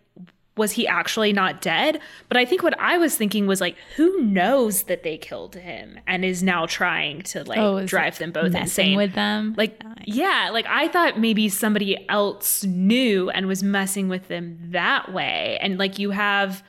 [0.57, 2.01] was he actually not dead?
[2.29, 6.01] But I think what I was thinking was like, who knows that they killed him
[6.07, 9.55] and is now trying to like Oh, drive them both insane with them.
[9.57, 15.13] like yeah like i thought maybe somebody else knew and was messing with them that
[15.13, 16.63] way and like you have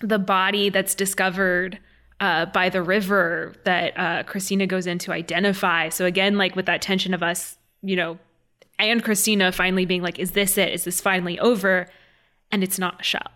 [0.00, 1.78] the body that's discovered
[2.20, 5.88] uh, by the river that uh, christina goes in to identify.
[5.88, 8.18] So again like with that tension of us you know
[8.78, 10.72] and christina finally being like is this it?
[10.72, 11.88] Is this finally over?
[12.52, 13.30] And it's not michel.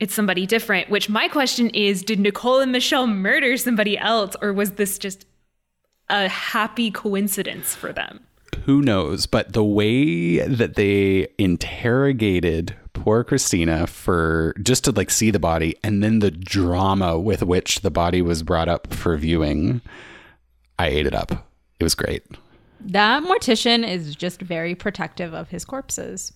[0.00, 4.52] It's somebody different which my question is did nicole and michel murder somebody else or
[4.52, 5.26] was this just
[6.10, 8.20] a happy coincidence for them?
[8.64, 9.26] Who knows?
[9.26, 15.76] But the way that they interrogated poor christina for just to like see the body
[15.82, 19.80] and then the drama with which the body was brought up for viewing
[20.78, 21.30] i ate it up
[21.80, 22.24] it was great
[22.80, 26.32] that mortician is just very protective of his corpses.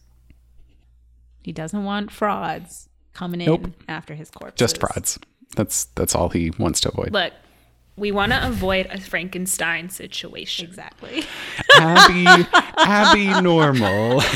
[1.44, 3.66] He doesn't want frauds coming in Nope.
[3.88, 4.58] after his corpse.
[4.58, 5.18] just frauds
[5.56, 7.32] that's that's all he wants to avoid Look,
[7.96, 10.66] we want to avoid a Frankenstein situation.
[10.66, 11.24] Exactly.
[11.76, 12.26] abby
[12.78, 14.20] abby normal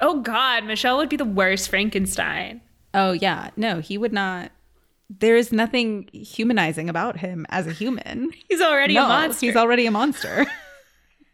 [0.00, 2.60] Oh God, Michel would be the worst Frankenstein.
[2.94, 4.50] Oh yeah, no, he would not.
[5.10, 8.30] There is nothing humanizing about him as a human.
[8.48, 9.46] He's already No, a monster.
[9.46, 10.46] He's already a monster.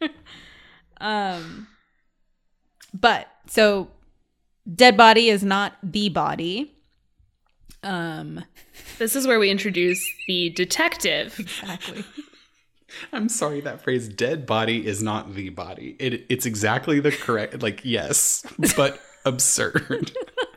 [1.01, 1.67] um,
[2.93, 3.89] but so
[4.73, 6.73] dead body is not the body.
[7.83, 8.45] Um,
[8.99, 11.37] this is where we introduce the detective.
[11.39, 12.05] exactly.
[13.13, 17.63] I'm sorry that phrase dead body is not the body it, it's exactly the correct
[17.63, 18.45] like yes
[18.77, 20.13] but absurd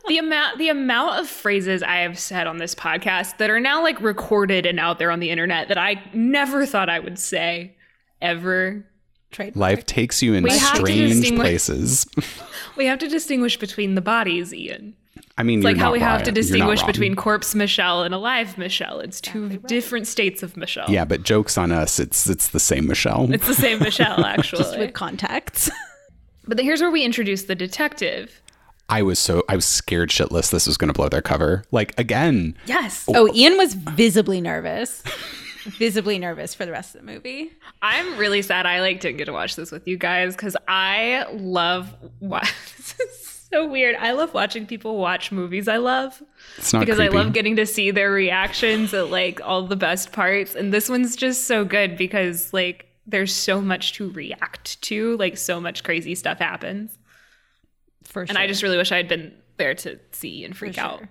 [0.08, 3.84] the amount the amount of phrases I have said on this podcast that are now
[3.84, 7.76] like recorded and out there on the internet that I never thought I would say
[8.22, 8.86] ever.
[9.30, 9.58] Trade.
[9.58, 12.06] life takes you in We strange places
[12.78, 14.96] We have to distinguish between the bodies, Ian.
[15.38, 19.00] I mean It's like how we have to distinguish between corpse Michel and alive Michel.
[19.00, 20.86] It's two different states of Michel.
[20.90, 24.64] yeah but jokes on us it's it's the same michel It's the same Michel, actually.
[24.64, 25.70] Just with contacts.
[26.48, 28.42] But then here's where we introduce the detective.
[28.90, 31.66] I was so I was scared shitless this was going to blow their cover.
[31.72, 33.06] Like again, Yes.
[33.10, 35.04] oh, oh Ian was visibly nervous.
[35.78, 37.52] visibly nervous for the rest of the movie.
[37.82, 41.26] I'm really sad I like didn't get to watch this with you guys because I
[41.34, 42.40] love wa-
[42.78, 43.96] this is so weird.
[43.96, 46.22] I love watching people watch movies I love
[46.58, 50.12] it's not because I love getting to see their reactions at like all the best
[50.12, 50.56] parts.
[50.56, 55.38] And this one's just so good because like there's so much to react to, like
[55.38, 56.98] so much crazy stuff happens.
[58.04, 58.30] For sure.
[58.30, 61.04] And I just really wish I had been there to see and freak out.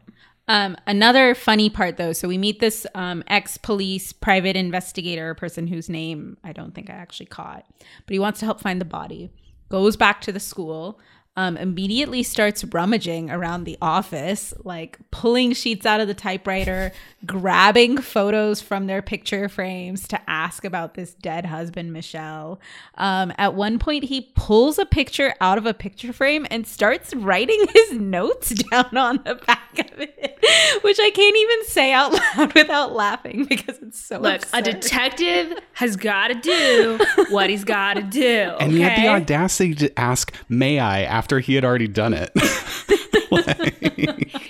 [0.49, 5.89] Um, another funny part, though, so we meet this um, ex-police private investigator, person whose
[5.89, 9.31] name I don't think I actually caught, but he wants to help find the body.
[9.69, 11.01] Goes back to the school,
[11.37, 16.93] um, immediately starts rummaging around the office, like pulling sheets out of the typewriter,
[17.27, 22.61] grabbing photos from their picture frames to ask about this dead husband, Michel.
[22.95, 27.15] Um, at one point, he pulls a picture out of a picture frame and starts
[27.15, 30.39] writing his notes down on the back of it,
[30.83, 35.59] which I can't even say out loud without laughing because it's so Look, a detective
[35.75, 38.55] has got to do what he's got to do.
[38.61, 42.31] And he had the audacity to ask, "May I?" after he had already done it.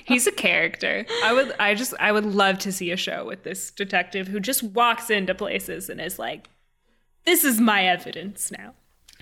[0.05, 1.07] He's a character.
[1.25, 4.41] I would I just I would love to see a show with this detective who
[4.41, 6.49] just walks into places and is like,
[7.25, 8.75] This is my evidence now.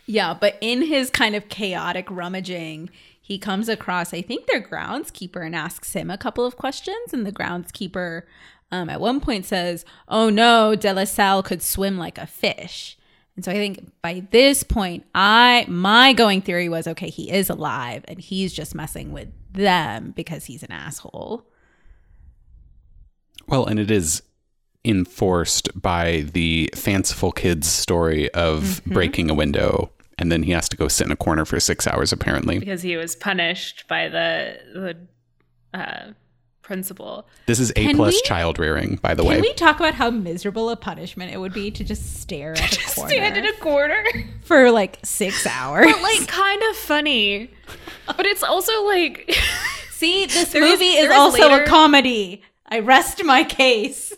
[0.06, 2.90] Yeah, but in his kind of chaotic rummaging,
[3.20, 7.14] he comes across, I think, their groundskeeper and asks him a couple of questions.
[7.14, 8.22] And the groundskeeper
[8.70, 12.98] um, at one point says, Oh no, Delassalle could swim like a fish.
[13.36, 17.50] And so I think by this point, I my going theory was okay, he is
[17.50, 21.44] alive and he's just messing with them because he's an asshole.
[23.48, 24.22] well, and it is
[24.84, 30.76] enforced by the fanciful kids story of breaking a window, and then he has to
[30.76, 32.58] go sit in a corner for six hours, apparently.
[32.58, 34.58] Because he was punished by the
[35.72, 36.12] the uh,
[36.64, 37.28] principal.
[37.46, 39.34] This is A Can plus we- child rearing, by the Can way.
[39.36, 42.72] Can we talk about how miserable a punishment it would be to just stare at
[42.76, 44.02] a corner Stand in a corner.
[44.42, 45.86] for like six hours?
[45.86, 47.50] But like kind of funny.
[48.06, 49.32] But it's also like
[49.92, 52.42] See, this There movie is, is also later- a comedy.
[52.66, 54.12] I rest my case.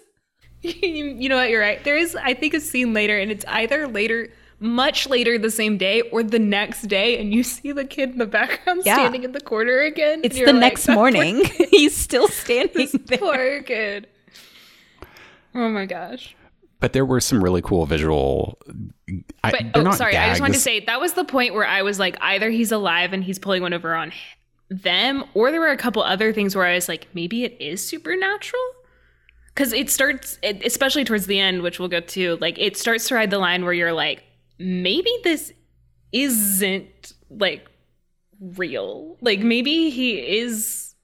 [0.62, 3.86] you know what you're right there is i think a scene later and it's either
[3.86, 8.10] later much later the same day or the next day and you see the kid
[8.10, 8.94] in the background Yeah.
[8.96, 11.44] standing in the corner again It's the like, next morning.
[11.70, 13.18] He's still standing this there.
[13.18, 14.06] poor kid
[15.54, 16.34] oh my gosh
[16.78, 18.58] but there were some really cool visual.
[19.42, 21.66] I, but oh not sorry i just wanted to say that was the point where
[21.66, 24.12] i was like either he's alive and he's pulling one over on
[24.68, 27.86] them or there were a couple other things where i was like maybe it is
[27.86, 28.60] supernatural
[29.54, 33.08] because it starts it, especially towards the end which we'll go to like it starts
[33.08, 34.22] to ride the line where you're like
[34.58, 35.52] maybe this
[36.12, 37.66] isn't like
[38.40, 40.94] real like maybe he is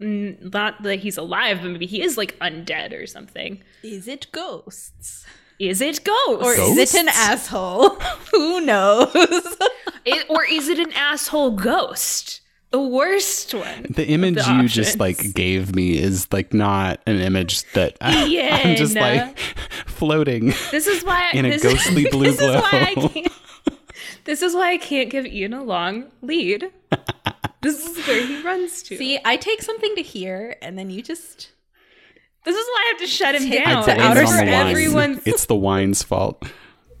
[0.00, 4.26] n- not that he's alive but maybe he is like undead or something Is it
[4.32, 5.24] ghosts?
[5.58, 7.90] is it ghosts Or is it an asshole?
[8.32, 9.14] Who knows?
[10.04, 12.40] It- or is it an asshole ghost
[12.74, 17.20] the worst one The image the you just like gave me is like not an
[17.20, 17.96] image that
[18.28, 19.00] Yeah, I'm just no.
[19.00, 19.38] like
[19.86, 20.46] floating.
[20.72, 23.08] this is why In a this, ghostly blue this is why I glow.
[23.08, 23.32] can't
[24.24, 26.70] this is why I can't give Ian a long lead.
[27.62, 28.96] this is where he runs to.
[28.96, 31.50] See, I take something to hear, and then you just.
[32.44, 33.84] This is why I have to shut him down.
[33.84, 34.66] to outer It's for the wine.
[34.68, 35.22] everyone's.
[35.26, 36.42] It's the wine's fault.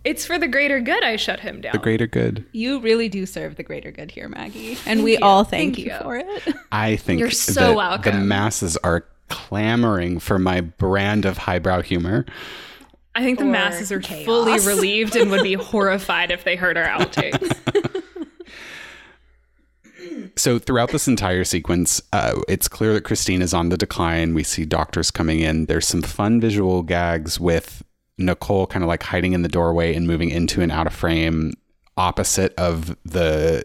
[0.04, 1.02] It's for the greater good.
[1.02, 1.72] I shut him down.
[1.72, 2.44] The greater good.
[2.52, 4.76] You really do serve the greater good here, Maggie.
[4.86, 5.18] And we you.
[5.22, 5.98] all thank, Thank you you.
[6.02, 6.54] for it.
[6.72, 12.26] I think You're so that the masses are clamoring for my brand of highbrow humor.
[13.14, 14.26] I think the Or masses are chaos.
[14.26, 17.50] fully relieved and would be horrified if they heard our outtakes.
[20.36, 24.34] So throughout this entire sequence, uh, it's clear that Christine is on the decline.
[24.34, 25.66] We see doctors coming in.
[25.66, 27.82] There's some fun visual gags with
[28.18, 31.52] Nicole kind of like hiding in the doorway and moving into and out of frame,
[31.96, 33.64] opposite of the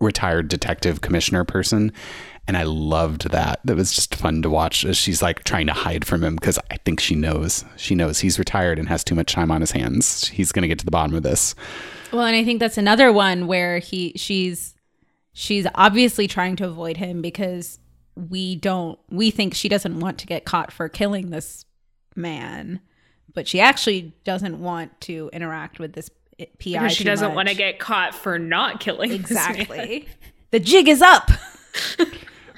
[0.00, 1.92] retired detective commissioner person.
[2.46, 3.60] And I loved that.
[3.64, 6.58] That was just fun to watch as she's like trying to hide from him because
[6.70, 7.64] I think she knows.
[7.76, 10.28] She knows he's retired and has too much time on his hands.
[10.28, 11.54] He's going to get to the bottom of this.
[12.10, 14.74] Well, and I think that's another one where he she's
[15.34, 17.78] she's obviously trying to avoid him because
[18.16, 21.66] we don't we think she doesn't want to get caught for killing this
[22.16, 22.80] man,
[23.38, 26.10] but she actually doesn't want to interact with this
[26.40, 29.54] PI Because she too doesn't want to get caught for not killing this man.
[29.54, 30.08] exactly.
[30.50, 31.30] the jig is up.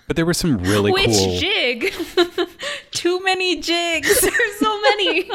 [0.07, 1.29] But there were some really Which cool.
[1.33, 1.93] Which jig?
[2.91, 4.21] Too many jigs.
[4.23, 5.31] There's so many.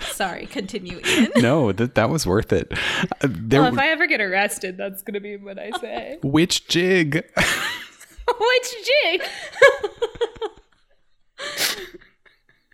[0.00, 1.30] Sorry, continue, Ian.
[1.36, 2.72] no, that that was worth it.
[2.72, 6.18] Uh, there well, if I ever get arrested, that's gonna be what I say.
[6.24, 7.14] Which jig?
[7.14, 8.74] Which
[9.04, 9.22] jig?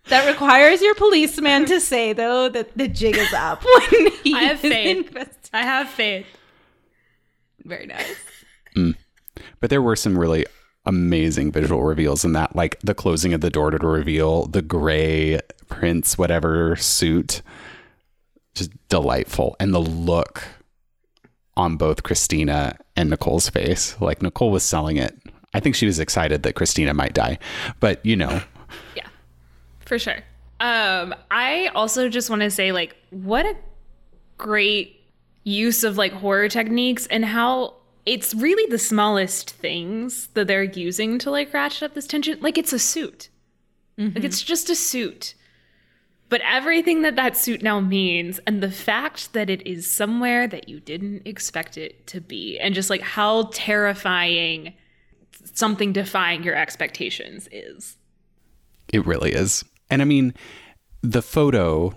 [0.08, 4.42] That requires your policeman to say though that the jig is up when he I
[4.44, 5.06] have faith.
[5.06, 6.26] invest- I have faith.
[7.64, 8.16] Very nice.
[8.74, 8.90] Hmm.
[9.60, 10.44] But there were some really
[10.84, 15.38] amazing visual reveals in that, like the closing of the door to reveal the gray
[15.68, 17.40] prince, whatever suit.
[18.54, 19.54] Just delightful.
[19.60, 20.42] And the look
[21.56, 23.98] on both Christina and Nicole's face.
[24.00, 25.16] Like Nicole was selling it.
[25.54, 27.38] I think she was excited that Christina might die,
[27.78, 28.42] but you know,
[28.96, 29.08] Yeah,
[29.80, 30.18] for sure.
[30.60, 33.56] Um, I also just want to say, like, what a
[34.38, 35.00] great
[35.44, 37.74] use of like horror techniques and how
[38.06, 42.38] it's really the smallest things that they're using to like ratchet up this tension.
[42.40, 43.28] Like, it's a suit.
[43.98, 45.34] Like, it's just a suit.
[46.28, 50.66] But everything that that suit now means, and the fact that it is somewhere that
[50.66, 54.72] you didn't expect it to be, and just like how terrifying
[55.52, 57.98] something defying your expectations is.
[58.92, 59.64] It really is.
[59.90, 60.34] And I mean,
[61.02, 61.94] the photo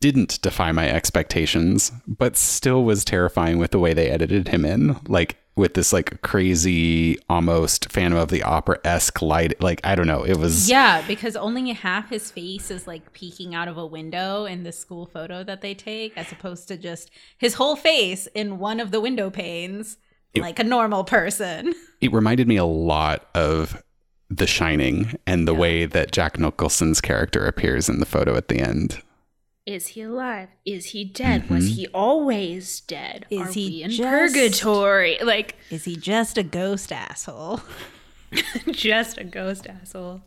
[0.00, 4.98] didn't defy my expectations, but still was terrifying with the way they edited him in.
[5.08, 9.60] Like with this like crazy almost Phantom of the Opera esque light.
[9.60, 10.24] Like I don't know.
[10.24, 14.46] It was Yeah, because only half his face is like peeking out of a window
[14.46, 18.58] in the school photo that they take, as opposed to just his whole face in
[18.58, 19.96] one of the window panes,
[20.34, 21.74] like a normal person.
[22.00, 23.82] it reminded me a lot of
[24.36, 28.58] The Shining and the way that Jack Nicholson's character appears in the photo at the
[28.60, 29.00] end.
[29.66, 30.48] Is he alive?
[30.66, 31.48] Is he dead?
[31.48, 33.26] Was he always dead?
[33.30, 34.02] Is Are he we in just-
[34.34, 35.18] purgatory?
[35.22, 37.60] Like Is he just a ghost asshole?
[38.72, 40.22] just a ghost asshole.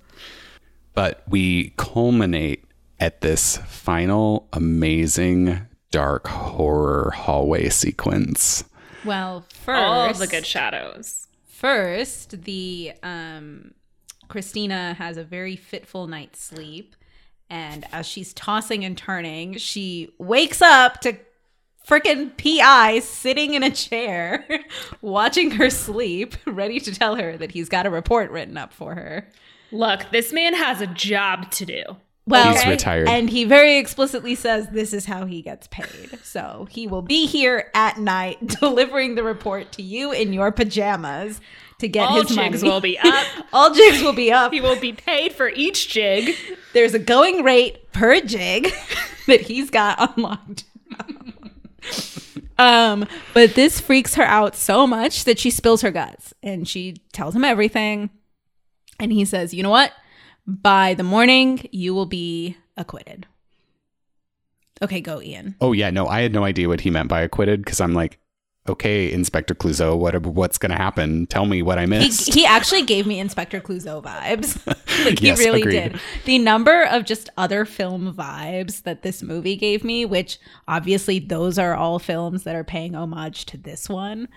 [0.94, 2.64] But we culminate
[3.00, 8.64] at this final amazing dark horror hallway sequence.
[9.06, 11.28] Well, first, All the good shadows.
[11.48, 13.74] first the um
[14.28, 16.96] christina has a very fitful night's sleep
[17.50, 21.18] and as she's tossing and turning she wakes up to
[21.88, 24.46] freaking pi sitting in a chair
[25.02, 28.96] watching her sleep ready to tell her that he's got a report written up for
[28.96, 29.28] her
[29.70, 31.84] Look, this man has a job to do.
[32.26, 33.10] well He's retired.
[33.10, 37.26] and he very explicitly says this is how he gets paid so he will be
[37.26, 41.40] here at night delivering the report to you in your pajamas
[41.80, 43.26] to get All his jigs money will be up.
[43.54, 44.52] All jigs will be up.
[44.54, 46.36] he will be paid for each jig.
[46.74, 48.72] There's a going rate per jig
[49.28, 50.64] that he's got unlocked.
[52.58, 56.98] um, but this freaks her out so much that she spills her guts and she
[57.14, 58.10] tells him everything.
[59.00, 59.92] And he says, "You know what?
[60.48, 63.28] By the morning, you will be acquitted."
[64.82, 65.56] Okay, go, Ian.
[65.62, 68.20] Oh yeah, no, I had no idea what he meant by acquitted because I'm like,
[68.70, 71.28] okay, Inspector Clouseau, what what's going to happen?
[71.28, 72.34] Tell me what I missed.
[72.34, 74.66] he actually gave me Inspector Clouseau vibes.
[75.06, 75.94] like he Yes, really agreed.
[75.94, 76.02] did.
[76.26, 81.58] The number of just other film vibes that this movie gave me, which obviously those
[81.58, 84.28] are all films that are paying homage to this one.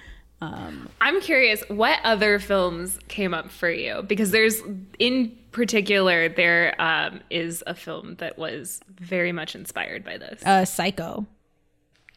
[0.43, 4.03] I'm curious, what other films came up for you?
[4.03, 4.63] Because there's,
[4.99, 10.43] in particular, there um, is a film that was very much inspired by this.
[10.45, 11.27] Uh, Psycho.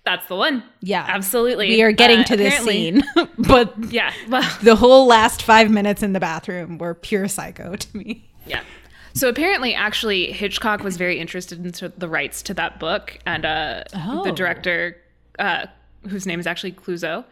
[0.05, 0.63] That's the one.
[0.81, 1.69] Yeah, Absolutely.
[1.69, 3.03] We are getting Uh, to this apparently- scene,
[3.37, 4.11] but Yeah.
[4.29, 8.29] Well, the whole last five minutes in the bathroom were pure Psycho to me.
[8.45, 8.61] yeah.
[9.15, 13.83] So apparently, actually, Hitchcock was very interested in the rights to that book, and uh,
[13.95, 14.23] Oh.
[14.23, 14.97] the director,
[15.39, 15.67] uh,
[16.09, 17.23] whose name is actually Clouseau,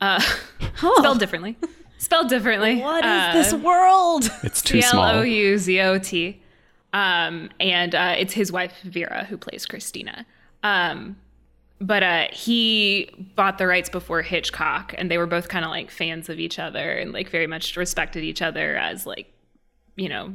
[0.00, 0.20] uh,
[0.96, 1.56] spelled differently.
[1.98, 2.80] Spelled differently.
[2.80, 4.30] What is Uh, this world?
[4.44, 5.24] it's too C L O small.
[5.26, 6.40] U Z O T.
[6.92, 10.24] Um, and uh, it's his wife Vera who plays Christina.
[10.62, 11.16] Um,
[11.80, 15.90] but uh, he bought the rights before Hitchcock, and they were both kind of like
[15.90, 19.32] fans of each other and like very much respected each other as like,
[19.96, 20.32] you know,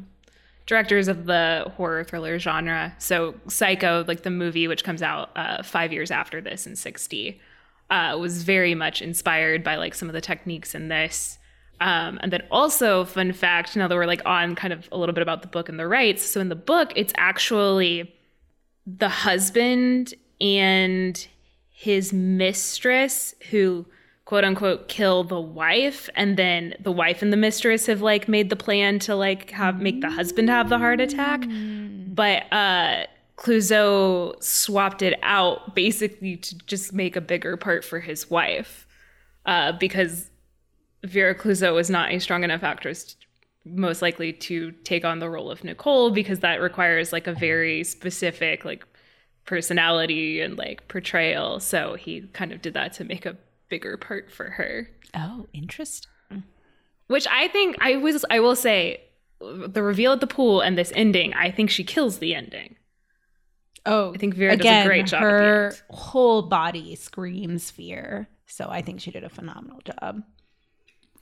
[0.65, 2.93] directors of the horror thriller genre.
[2.99, 7.39] So Psycho, like the movie, which comes out uh, five years after this in '60,
[7.89, 11.37] uh, was very much inspired by like some of the techniques in this.
[11.81, 15.13] Um, and then also, fun fact, now that we're like on kind of a little
[15.13, 16.21] bit about the book and the rights.
[16.23, 18.13] So in the book, it's actually
[18.85, 21.27] the husband and
[21.69, 23.85] his mistress who
[24.25, 26.09] quote unquote kill the wife.
[26.15, 29.81] And then the wife and the mistress have like made the plan to like have
[29.81, 31.45] make the husband have the heart attack.
[32.07, 33.05] But uh
[33.37, 38.85] Clouseau swapped it out basically to just make a bigger part for his wife
[39.45, 40.29] uh, because
[41.05, 43.15] Vera Clouzot was not a strong enough actress
[43.65, 47.83] most likely to take on the role of Nicole because that requires like a very
[47.83, 48.88] specific like
[49.49, 51.59] personality and like portrayal.
[51.59, 53.35] So he kind of did that to make a
[53.67, 54.89] bigger part for her.
[55.15, 56.11] Oh, interesting.
[57.07, 59.01] Which I think I was I will say
[59.41, 62.75] the reveal at the pool and this ending, I think she kills the ending.
[63.85, 65.81] Oh, I think Vera does a great job at the Her end.
[65.89, 70.21] whole body screams fear, so I think she did a phenomenal job.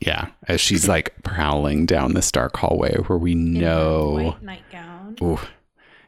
[0.02, 4.44] Yeah, as she's like prowling down this dark hallway where we In her know, white
[4.44, 5.16] nightgown.
[5.22, 5.40] Ooh,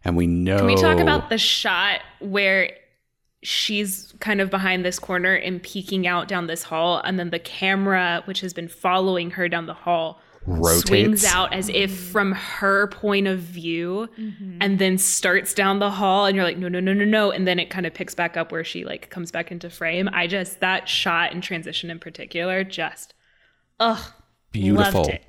[0.04, 0.58] and we know.
[0.58, 2.72] Can we talk about the shot where
[3.42, 7.40] she's kind of behind this corner and peeking out down this hall and then the
[7.40, 10.88] camera which has been following her down the hall Rotates.
[10.88, 14.58] swings out as if from her point of view mm-hmm.
[14.60, 17.48] and then starts down the hall and you're like no no no no no and
[17.48, 20.28] then it kind of picks back up where she like comes back into frame i
[20.28, 23.14] just that shot and transition in particular just
[23.80, 24.12] ugh
[24.52, 25.02] Beautiful.
[25.02, 25.24] loved it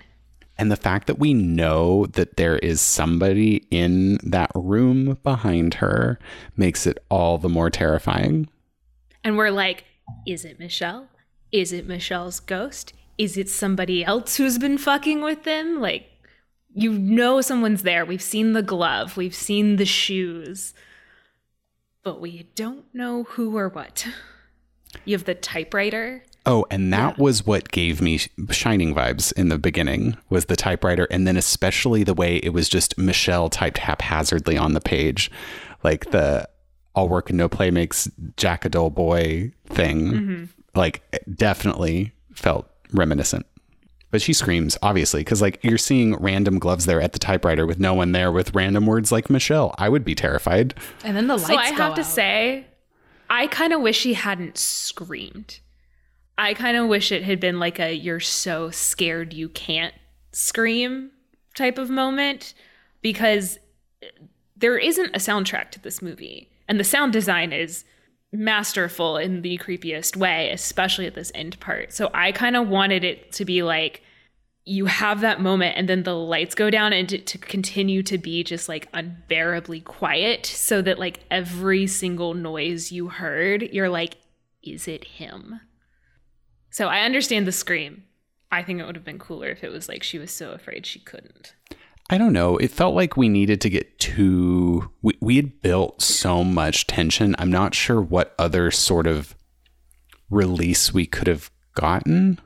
[0.61, 6.19] And the fact that we know that there is somebody in that room behind her
[6.55, 8.47] makes it all the more terrifying.
[9.25, 9.85] and we're like
[10.27, 11.09] is it michel?
[11.51, 12.93] Is it michel's ghost?
[13.17, 15.81] Is it somebody else who's been fucking with them?
[15.81, 16.11] Like
[16.75, 18.05] you know someone's there.
[18.05, 19.17] We've seen the glove.
[19.17, 20.75] We've seen the shoes.
[22.03, 24.07] But we don't know who or what.
[25.07, 28.19] You have the typewriter Oh, and that was what gave me
[28.51, 32.69] shining vibes in the beginning was the typewriter and then especially the way it was
[32.69, 35.31] just Michel typed haphazardly on the page
[35.85, 36.49] like the
[36.95, 40.13] all work and no play makes Jack a dull boy thing.
[40.13, 40.45] Mm-hmm.
[40.75, 43.47] Like it definitely felt reminiscent.
[44.11, 47.79] But she screams obviously cuz like you're seeing random gloves there at the typewriter with
[47.79, 49.75] no one there with random words like Michel.
[49.79, 50.75] I would be terrified.
[51.05, 52.67] And then the lights So I go have to say,
[53.29, 55.61] I kind of wish she hadn't screamed.
[56.41, 59.95] I kind of wish it had been like a you're so scared you can't
[60.33, 61.11] scream
[61.55, 62.55] type of moment
[63.03, 63.59] because
[64.03, 64.07] eh,
[64.57, 66.51] there isn't a soundtrack to this movie.
[66.67, 67.85] And the sound design is
[68.33, 71.93] masterful in the creepiest way, especially at this end part.
[71.93, 74.03] So I kind of wanted it to be like
[74.65, 78.17] you have that moment and then the lights go down and to, to continue to
[78.17, 84.17] be just like unbearably quiet so that like every single noise you heard you're like
[84.63, 85.61] is it him
[86.71, 88.05] so i understand the scream
[88.51, 90.87] i think it would have been cooler if it was like she was so afraid
[90.87, 91.55] she couldn't
[92.13, 92.57] I don't know.
[92.57, 94.91] It felt like we needed to get too.
[95.01, 97.37] We, we had built so much tension.
[97.39, 99.37] I'm not sure what other sort of
[100.29, 102.41] release we could have gotten.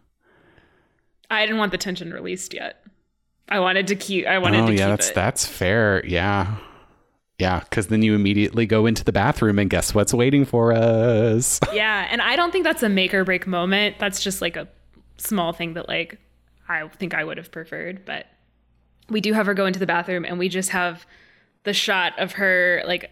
[1.30, 2.84] i didn't want the tension released yet
[3.48, 4.64] i wanted to keep i wanted to keep.
[4.64, 6.04] oh to yeah, keep that's it that's fair.
[6.06, 6.56] Yeah,
[7.38, 7.60] yeah.
[7.60, 11.58] Because then you immediately go into the bathroom and guess what's waiting for us?
[11.72, 14.68] yeah and i don't think that's a make or break moment that's just like a
[15.16, 16.18] small thing that like
[16.68, 18.26] i think i would have preferred but
[19.10, 21.04] we do have her go into the bathroom and we just have
[21.64, 23.10] the shot of her like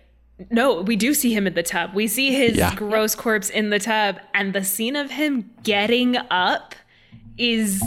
[0.50, 2.74] no we do see him in the tub we see his Yeah.
[2.74, 6.74] gross corpse in the tub and the scene of him getting up
[7.38, 7.82] is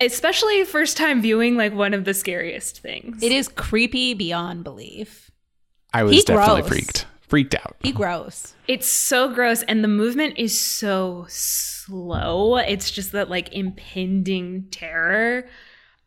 [0.00, 5.30] especially first time viewing like one of the scariest things It is creepy beyond belief.
[5.92, 6.68] I was He definitely gross.
[6.70, 7.76] freaked, freaked out.
[7.80, 8.54] He gross.
[8.66, 12.56] It's so gross and the movement is so slow.
[12.56, 15.46] It's just that like impending terror.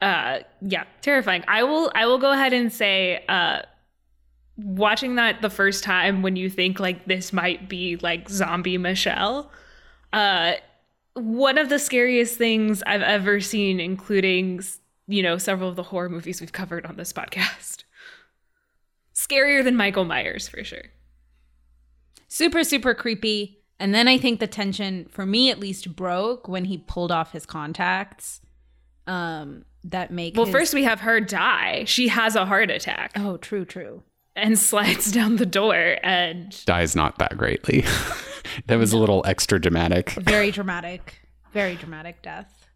[0.01, 1.43] Uh yeah, terrifying.
[1.47, 3.61] I will I will go ahead and say uh
[4.57, 9.51] watching that the first time when you think like this might be like zombie Michel.
[10.11, 10.53] Uh
[11.17, 14.61] one of the scariest things I've ever seen including
[15.07, 17.83] you know several of the horror movies we've covered on this podcast.
[19.15, 20.83] Scarier than Michael Myers for sure.
[22.27, 23.59] Super, super creepy.
[23.79, 27.31] And then I think the tension, for me at least, broke when he pulled off
[27.31, 28.41] his contacts.
[29.05, 31.85] Um, that make Well, his- first we have her die.
[31.85, 34.03] She has a heart attack Oh, true, true.
[34.35, 37.85] and slides down the door and Dies not that greatly.
[38.67, 41.19] that was a little extra dramatic, Very dramatic.
[41.53, 42.67] Very dramatic death.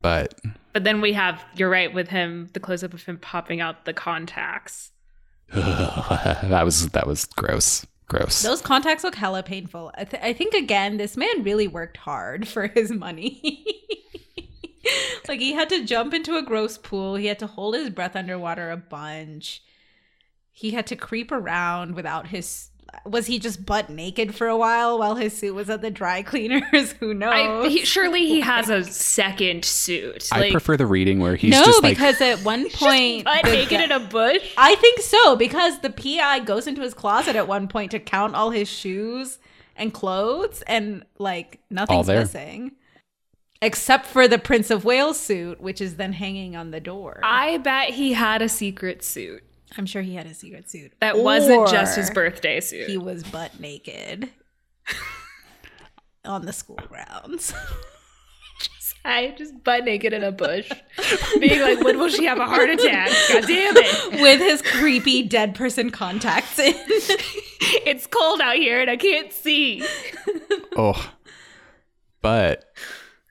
[0.00, 0.40] but
[0.72, 3.84] but then we have you're right with him the close up of him popping out
[3.84, 4.90] the contacts.
[5.52, 7.86] that was that was gross.
[8.08, 8.42] Gross.
[8.42, 9.90] Those contacts look hella painful.
[9.96, 13.64] I, th- I think again, this man really worked hard for his money.
[15.28, 17.14] like he had to jump into a gross pool.
[17.14, 19.62] He had to hold his breath underwater a bunch.
[20.50, 22.68] He had to creep around without his.
[23.04, 26.22] Was he just butt naked for a while while his suit was at the dry
[26.22, 26.92] cleaners?
[27.00, 27.64] Who knows?
[27.64, 30.28] I, he, surely he has a second suit.
[30.30, 33.70] I prefer the reading where he's no, just like because at one point, butt naked
[33.70, 34.54] guy- in a bush.
[34.56, 38.34] I think so because the PI goes into his closet at one point to count
[38.34, 39.38] all his shoes
[39.74, 42.72] and clothes, and like nothing's missing
[43.62, 47.20] except for the Prince of Wales suit, which is then hanging on the door.
[47.22, 49.44] I bet he had a secret suit
[49.76, 52.88] I'm sure he had a secret suit that wasn't just his birthday suit.
[52.88, 54.28] He was butt naked
[56.24, 57.54] on the school grounds.
[58.60, 60.70] just, I just butt naked in a bush,
[61.40, 63.10] being like, "When will she have a heart attack?
[63.30, 64.20] God damn it!
[64.20, 66.74] with his creepy dead person contacts in.
[67.86, 69.84] It's cold out here and I can't see."
[70.76, 71.12] oh,
[72.20, 72.64] but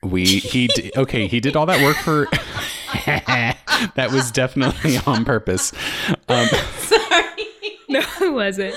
[0.02, 2.26] we he d- okay he did all that work for
[3.06, 5.72] that was definitely on purpose.
[6.28, 6.46] Um,
[6.78, 6.98] Sorry.
[7.88, 8.74] No, it wasn't.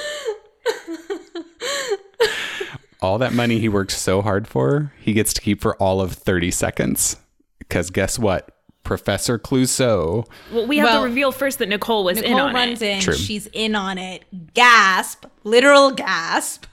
[3.01, 6.13] all that money he worked so hard for, he gets to keep for all of
[6.13, 7.17] 30 seconds.
[7.59, 8.51] Because guess what?
[8.83, 10.27] Professor Clouseau.
[10.51, 12.89] Well, we have Well, to reveal first that Nicole was in Nicole on runs it.
[12.89, 12.99] in.
[13.01, 13.15] True.
[13.15, 14.23] She's in on it.
[14.53, 15.25] Gasp.
[15.43, 16.65] Literal gasp.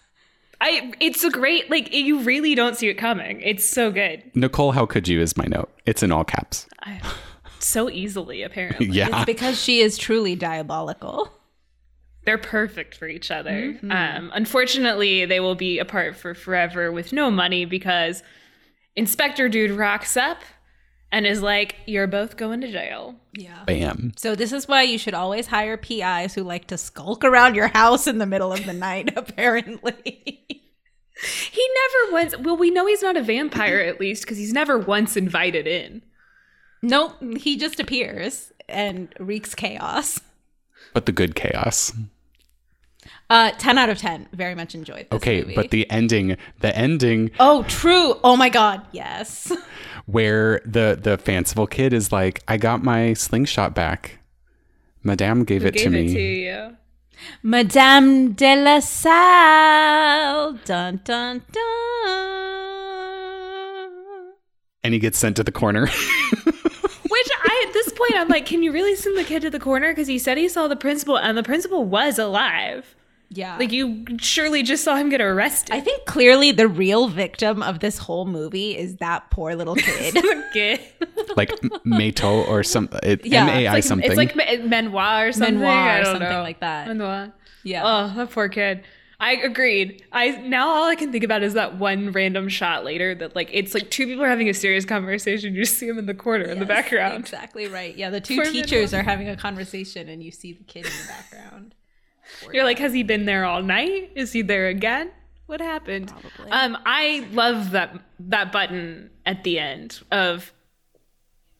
[0.62, 3.40] I it's a great like you really don't see it coming.
[3.40, 4.22] It's so good.
[4.34, 5.70] Nicole, how could you is my note.
[5.86, 6.68] It's in all caps.
[6.80, 7.00] I,
[7.58, 8.86] so easily apparently.
[8.86, 9.08] Yeah.
[9.08, 11.32] It's because she is truly diabolical.
[12.24, 13.76] They're perfect for each other.
[13.90, 18.22] Um, unfortunately, they will be apart for forever with no money because
[18.94, 20.38] Inspector Dude rocks up
[21.12, 23.62] and is like, "You're both going to jail." Yeah.
[23.66, 24.12] Bam.
[24.16, 27.68] So this is why you should always hire PIs who like to skulk around your
[27.68, 30.44] house in the middle of the night, apparently.
[31.52, 32.36] He never once.
[32.38, 36.02] Well, we know he's not a vampire at least because he's never once invited in.
[36.82, 40.20] nope, he just appears and wreaks chaos.
[40.94, 41.92] But the good chaos.
[43.32, 44.28] Uh 10 out of 10.
[44.32, 45.54] Very much enjoyed this Okay, movie.
[45.54, 48.18] but the ending, the ending Oh, true.
[48.22, 48.82] Oh my god.
[48.92, 49.50] Yes.
[50.06, 54.18] where the the fanciful kid is like, I got my slingshot back.
[55.02, 56.10] Madame gave, it, to Gave me.
[56.10, 56.76] it to you.
[57.42, 59.12] Madame Delassalle.
[60.64, 61.62] Dun dun dun.
[64.84, 65.86] And he gets sent to the corner.
[65.86, 69.60] Which I, at this point, I'm like, can you really send the kid to the
[69.60, 69.92] corner?
[69.92, 72.94] Because he said he saw the principal, and the principal was alive.
[73.34, 73.56] Yeah.
[73.56, 75.74] Like, you surely just saw him get arrested.
[75.74, 80.16] I think clearly the real victim of this whole movie is that poor little kid.
[80.52, 80.80] Kid.
[81.36, 84.10] like M- Mato or some it, Yeah, M-A-I Like, something.
[84.10, 85.54] It's like Ma- Manoir or something.
[85.54, 86.42] Manoir I or don't something know.
[86.42, 86.88] like that.
[86.88, 87.32] Manoir.
[87.64, 87.82] yeah.
[87.84, 88.84] Oh, that poor kid.
[89.20, 90.04] I agreed.
[90.10, 93.50] I now all I can think about is that one random shot later that like
[93.52, 95.54] it's like two people are having a serious conversation.
[95.54, 97.20] You just see them in the corner in the background.
[97.20, 97.96] Exactly right.
[97.96, 100.90] Yeah, the two Poor teachers are having a conversation and you see the kid in
[100.92, 101.74] the background.
[102.52, 104.10] You're like, has he been there all night?
[104.14, 105.10] Is he there again?
[105.46, 106.08] What happened?
[106.08, 106.50] Probably.
[106.50, 110.52] Um, I love that that button at the end of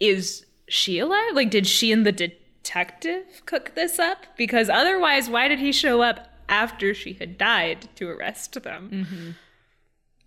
[0.01, 1.35] is she alive?
[1.35, 4.19] Like, did she and the detective cook this up?
[4.37, 9.37] Because otherwise, why did he show up after she had died to arrest them?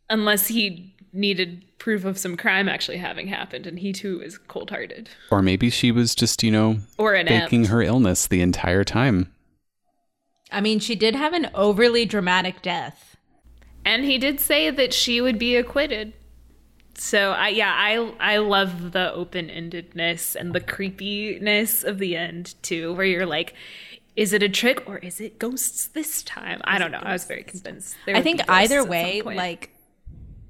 [0.10, 4.70] Unless he needed proof of some crime actually having happened, and he too is cold
[4.70, 5.10] hearted.
[5.32, 7.70] or maybe she was just, you know, Or an faking aunt.
[7.70, 9.32] her illness the entire time.
[10.52, 13.18] I mean, she did have an overly dramatic death.
[13.84, 16.14] And he did say that she would be acquitted.
[16.98, 22.94] So I yeah, I I love the open-endedness and the creepiness of the end too,
[22.94, 23.54] where you're like,
[24.16, 26.62] is it a trick or is it ghosts this time?
[26.64, 27.02] I don't know.
[27.02, 27.98] I was very convinced.
[28.06, 29.72] there I think either way, like,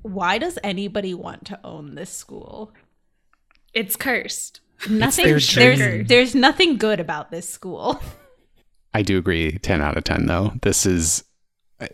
[0.03, 2.71] why does anybody want to own this school?
[3.75, 4.61] it's cursed.
[4.89, 5.25] Nothing.
[5.25, 8.01] their There's there's nothing good about this school.
[8.95, 10.53] I do agree 10 out of 10 though.
[10.61, 11.25] This is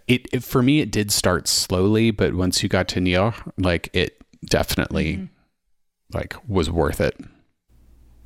[0.08, 3.90] it, it for me it did start slowly, but once you got to Niort, like
[3.92, 5.28] it definitely
[6.14, 7.20] like was worth it.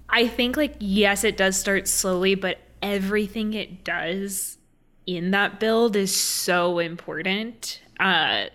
[0.09, 4.57] I think like yes, it does start slowly, but everything it does
[5.05, 7.81] in that build is so important.
[7.97, 8.47] Uh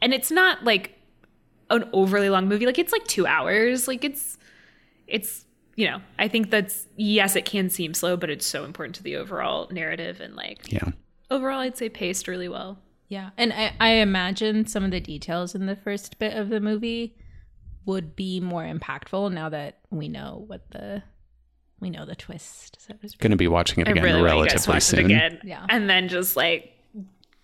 [0.00, 0.98] and it's not like
[1.68, 2.64] an overly long movie.
[2.64, 3.86] Like it's like 2 hours.
[3.86, 4.38] Like it's
[5.06, 5.45] it's
[5.76, 9.02] you know, I think that's yes, it can seem slow, but it's so important to
[9.02, 10.88] the overall narrative and like Yeah.
[11.30, 12.78] overall I'd say paced really well.
[13.08, 16.58] Yeah, and I, I imagine some of the details in the first bit of the
[16.60, 17.16] movie
[17.84, 21.04] would be more impactful now that we know what the
[21.78, 22.78] we know the twist.
[22.80, 23.20] So to speak.
[23.20, 25.04] Going to be watching it again really want you guys to relatively soon.
[25.04, 25.40] again.
[25.44, 25.66] Yeah.
[25.68, 26.72] And then just like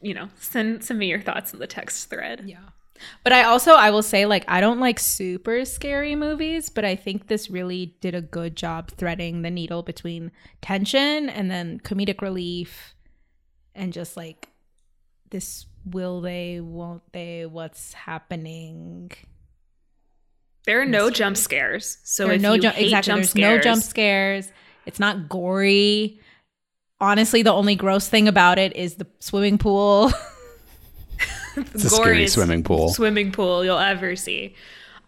[0.00, 2.42] you know, send send me your thoughts in the text thread.
[2.44, 2.58] Yeah.
[3.24, 6.96] But I also I will say like I don't like super scary movies, but I
[6.96, 12.20] think this really did a good job threading the needle between tension and then comedic
[12.20, 12.94] relief
[13.74, 14.48] and just like
[15.30, 19.10] this will they won't they what's happening.
[20.64, 21.98] There are no jump scares.
[22.04, 24.52] So if no you jump hate exactly jump there's scares, no jump scares.
[24.86, 26.20] It's not gory.
[27.00, 30.12] Honestly, the only gross thing about it is the swimming pool.
[31.56, 32.88] It's scary goriest swimming pool.
[32.90, 34.54] swimming pool you'll ever see.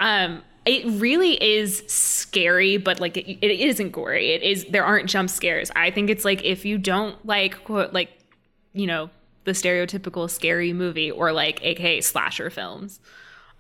[0.01, 4.33] Um, it really is scary, but like it, it isn't gory.
[4.33, 5.71] It is there aren't jump scares.
[5.77, 8.11] I think it's like if you don't like quote like
[8.73, 9.11] you know
[9.45, 12.99] the stereotypical scary movie or like aka slasher films,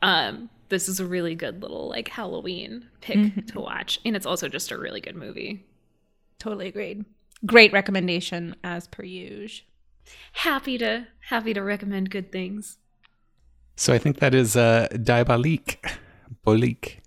[0.03, 3.41] um, this is a really good little like Halloween pick Mm-hmm.
[3.49, 5.65] to watch, and it's also just a really good movie.
[6.39, 7.05] totally agreed.
[7.45, 9.67] Great recommendation as per usual.
[10.33, 12.79] Happy to happy to recommend good things.
[13.77, 15.85] So I think that is uh diabolique.
[16.47, 16.99] Bolique.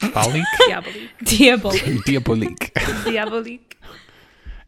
[0.00, 0.44] Bolique?
[0.68, 1.10] Diabolique.
[1.24, 2.04] Diabolique.
[2.04, 2.72] Diabolique.
[3.04, 3.76] Diabolique.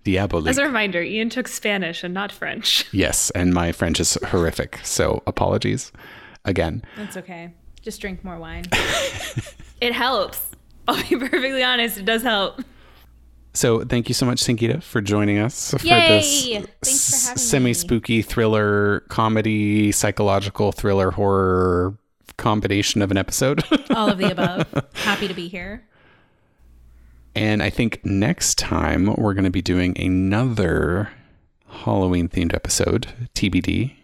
[0.05, 0.49] Diabolique.
[0.51, 2.87] As a reminder, Ian took Spanish and not French.
[2.93, 5.93] yes, and my French is horrific, so apologies
[6.45, 6.83] again.
[6.97, 7.55] That's okay.
[7.83, 8.65] Just drink more wine.
[9.81, 10.41] It helps.
[10.89, 12.63] I'll be perfectly honest, it does help.
[13.57, 16.65] So thank you so much, Sangita, for joining us for Yay!
[16.83, 21.97] this for semi-spooky thriller, comedy, psychological thriller, horror
[22.37, 23.63] combination of an episode.
[23.91, 24.67] All of the above.
[24.95, 25.87] Happy to be here.
[27.37, 31.11] and I think next time we're going to be doing another
[31.69, 33.95] Halloween themed episode, TBD.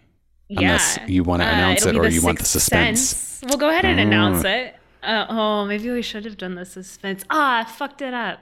[0.49, 1.07] Unless yeah.
[1.07, 3.01] you want to Uh, announce it or you want the suspense.
[3.01, 3.49] Sense.
[3.51, 4.77] We'll go ahead and announce it.
[5.03, 7.25] Uh, oh, maybe we should have done the suspense.
[7.31, 8.41] Ah, I fucked it up.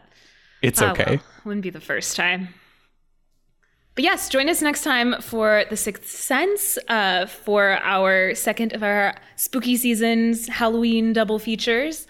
[0.63, 1.05] It's Oh, okay.
[1.17, 2.49] well, wouldn't be the first time.
[3.95, 8.83] But yes, join us next time for The Sixth Sense uh, for our second of
[8.85, 12.07] our spooky seasons Halloween double features.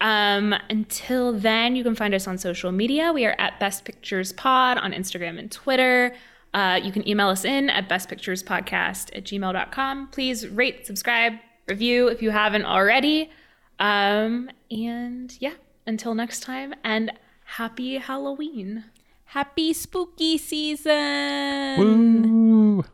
[0.00, 3.12] Um, until then, you can find us on social media.
[3.12, 6.14] We are at Best Pictures Pod on Instagram and Twitter.
[6.54, 10.08] Uh, you can email us in at bestpicturespodcast at gmail.com.
[10.08, 11.34] Please rate, subscribe,
[11.66, 13.30] review if you haven't already.
[13.78, 15.54] Um, and yeah,
[15.86, 17.10] until next time, and
[17.56, 18.84] happy Halloween.
[19.24, 21.78] Happy spooky season.
[21.78, 22.84] Woo.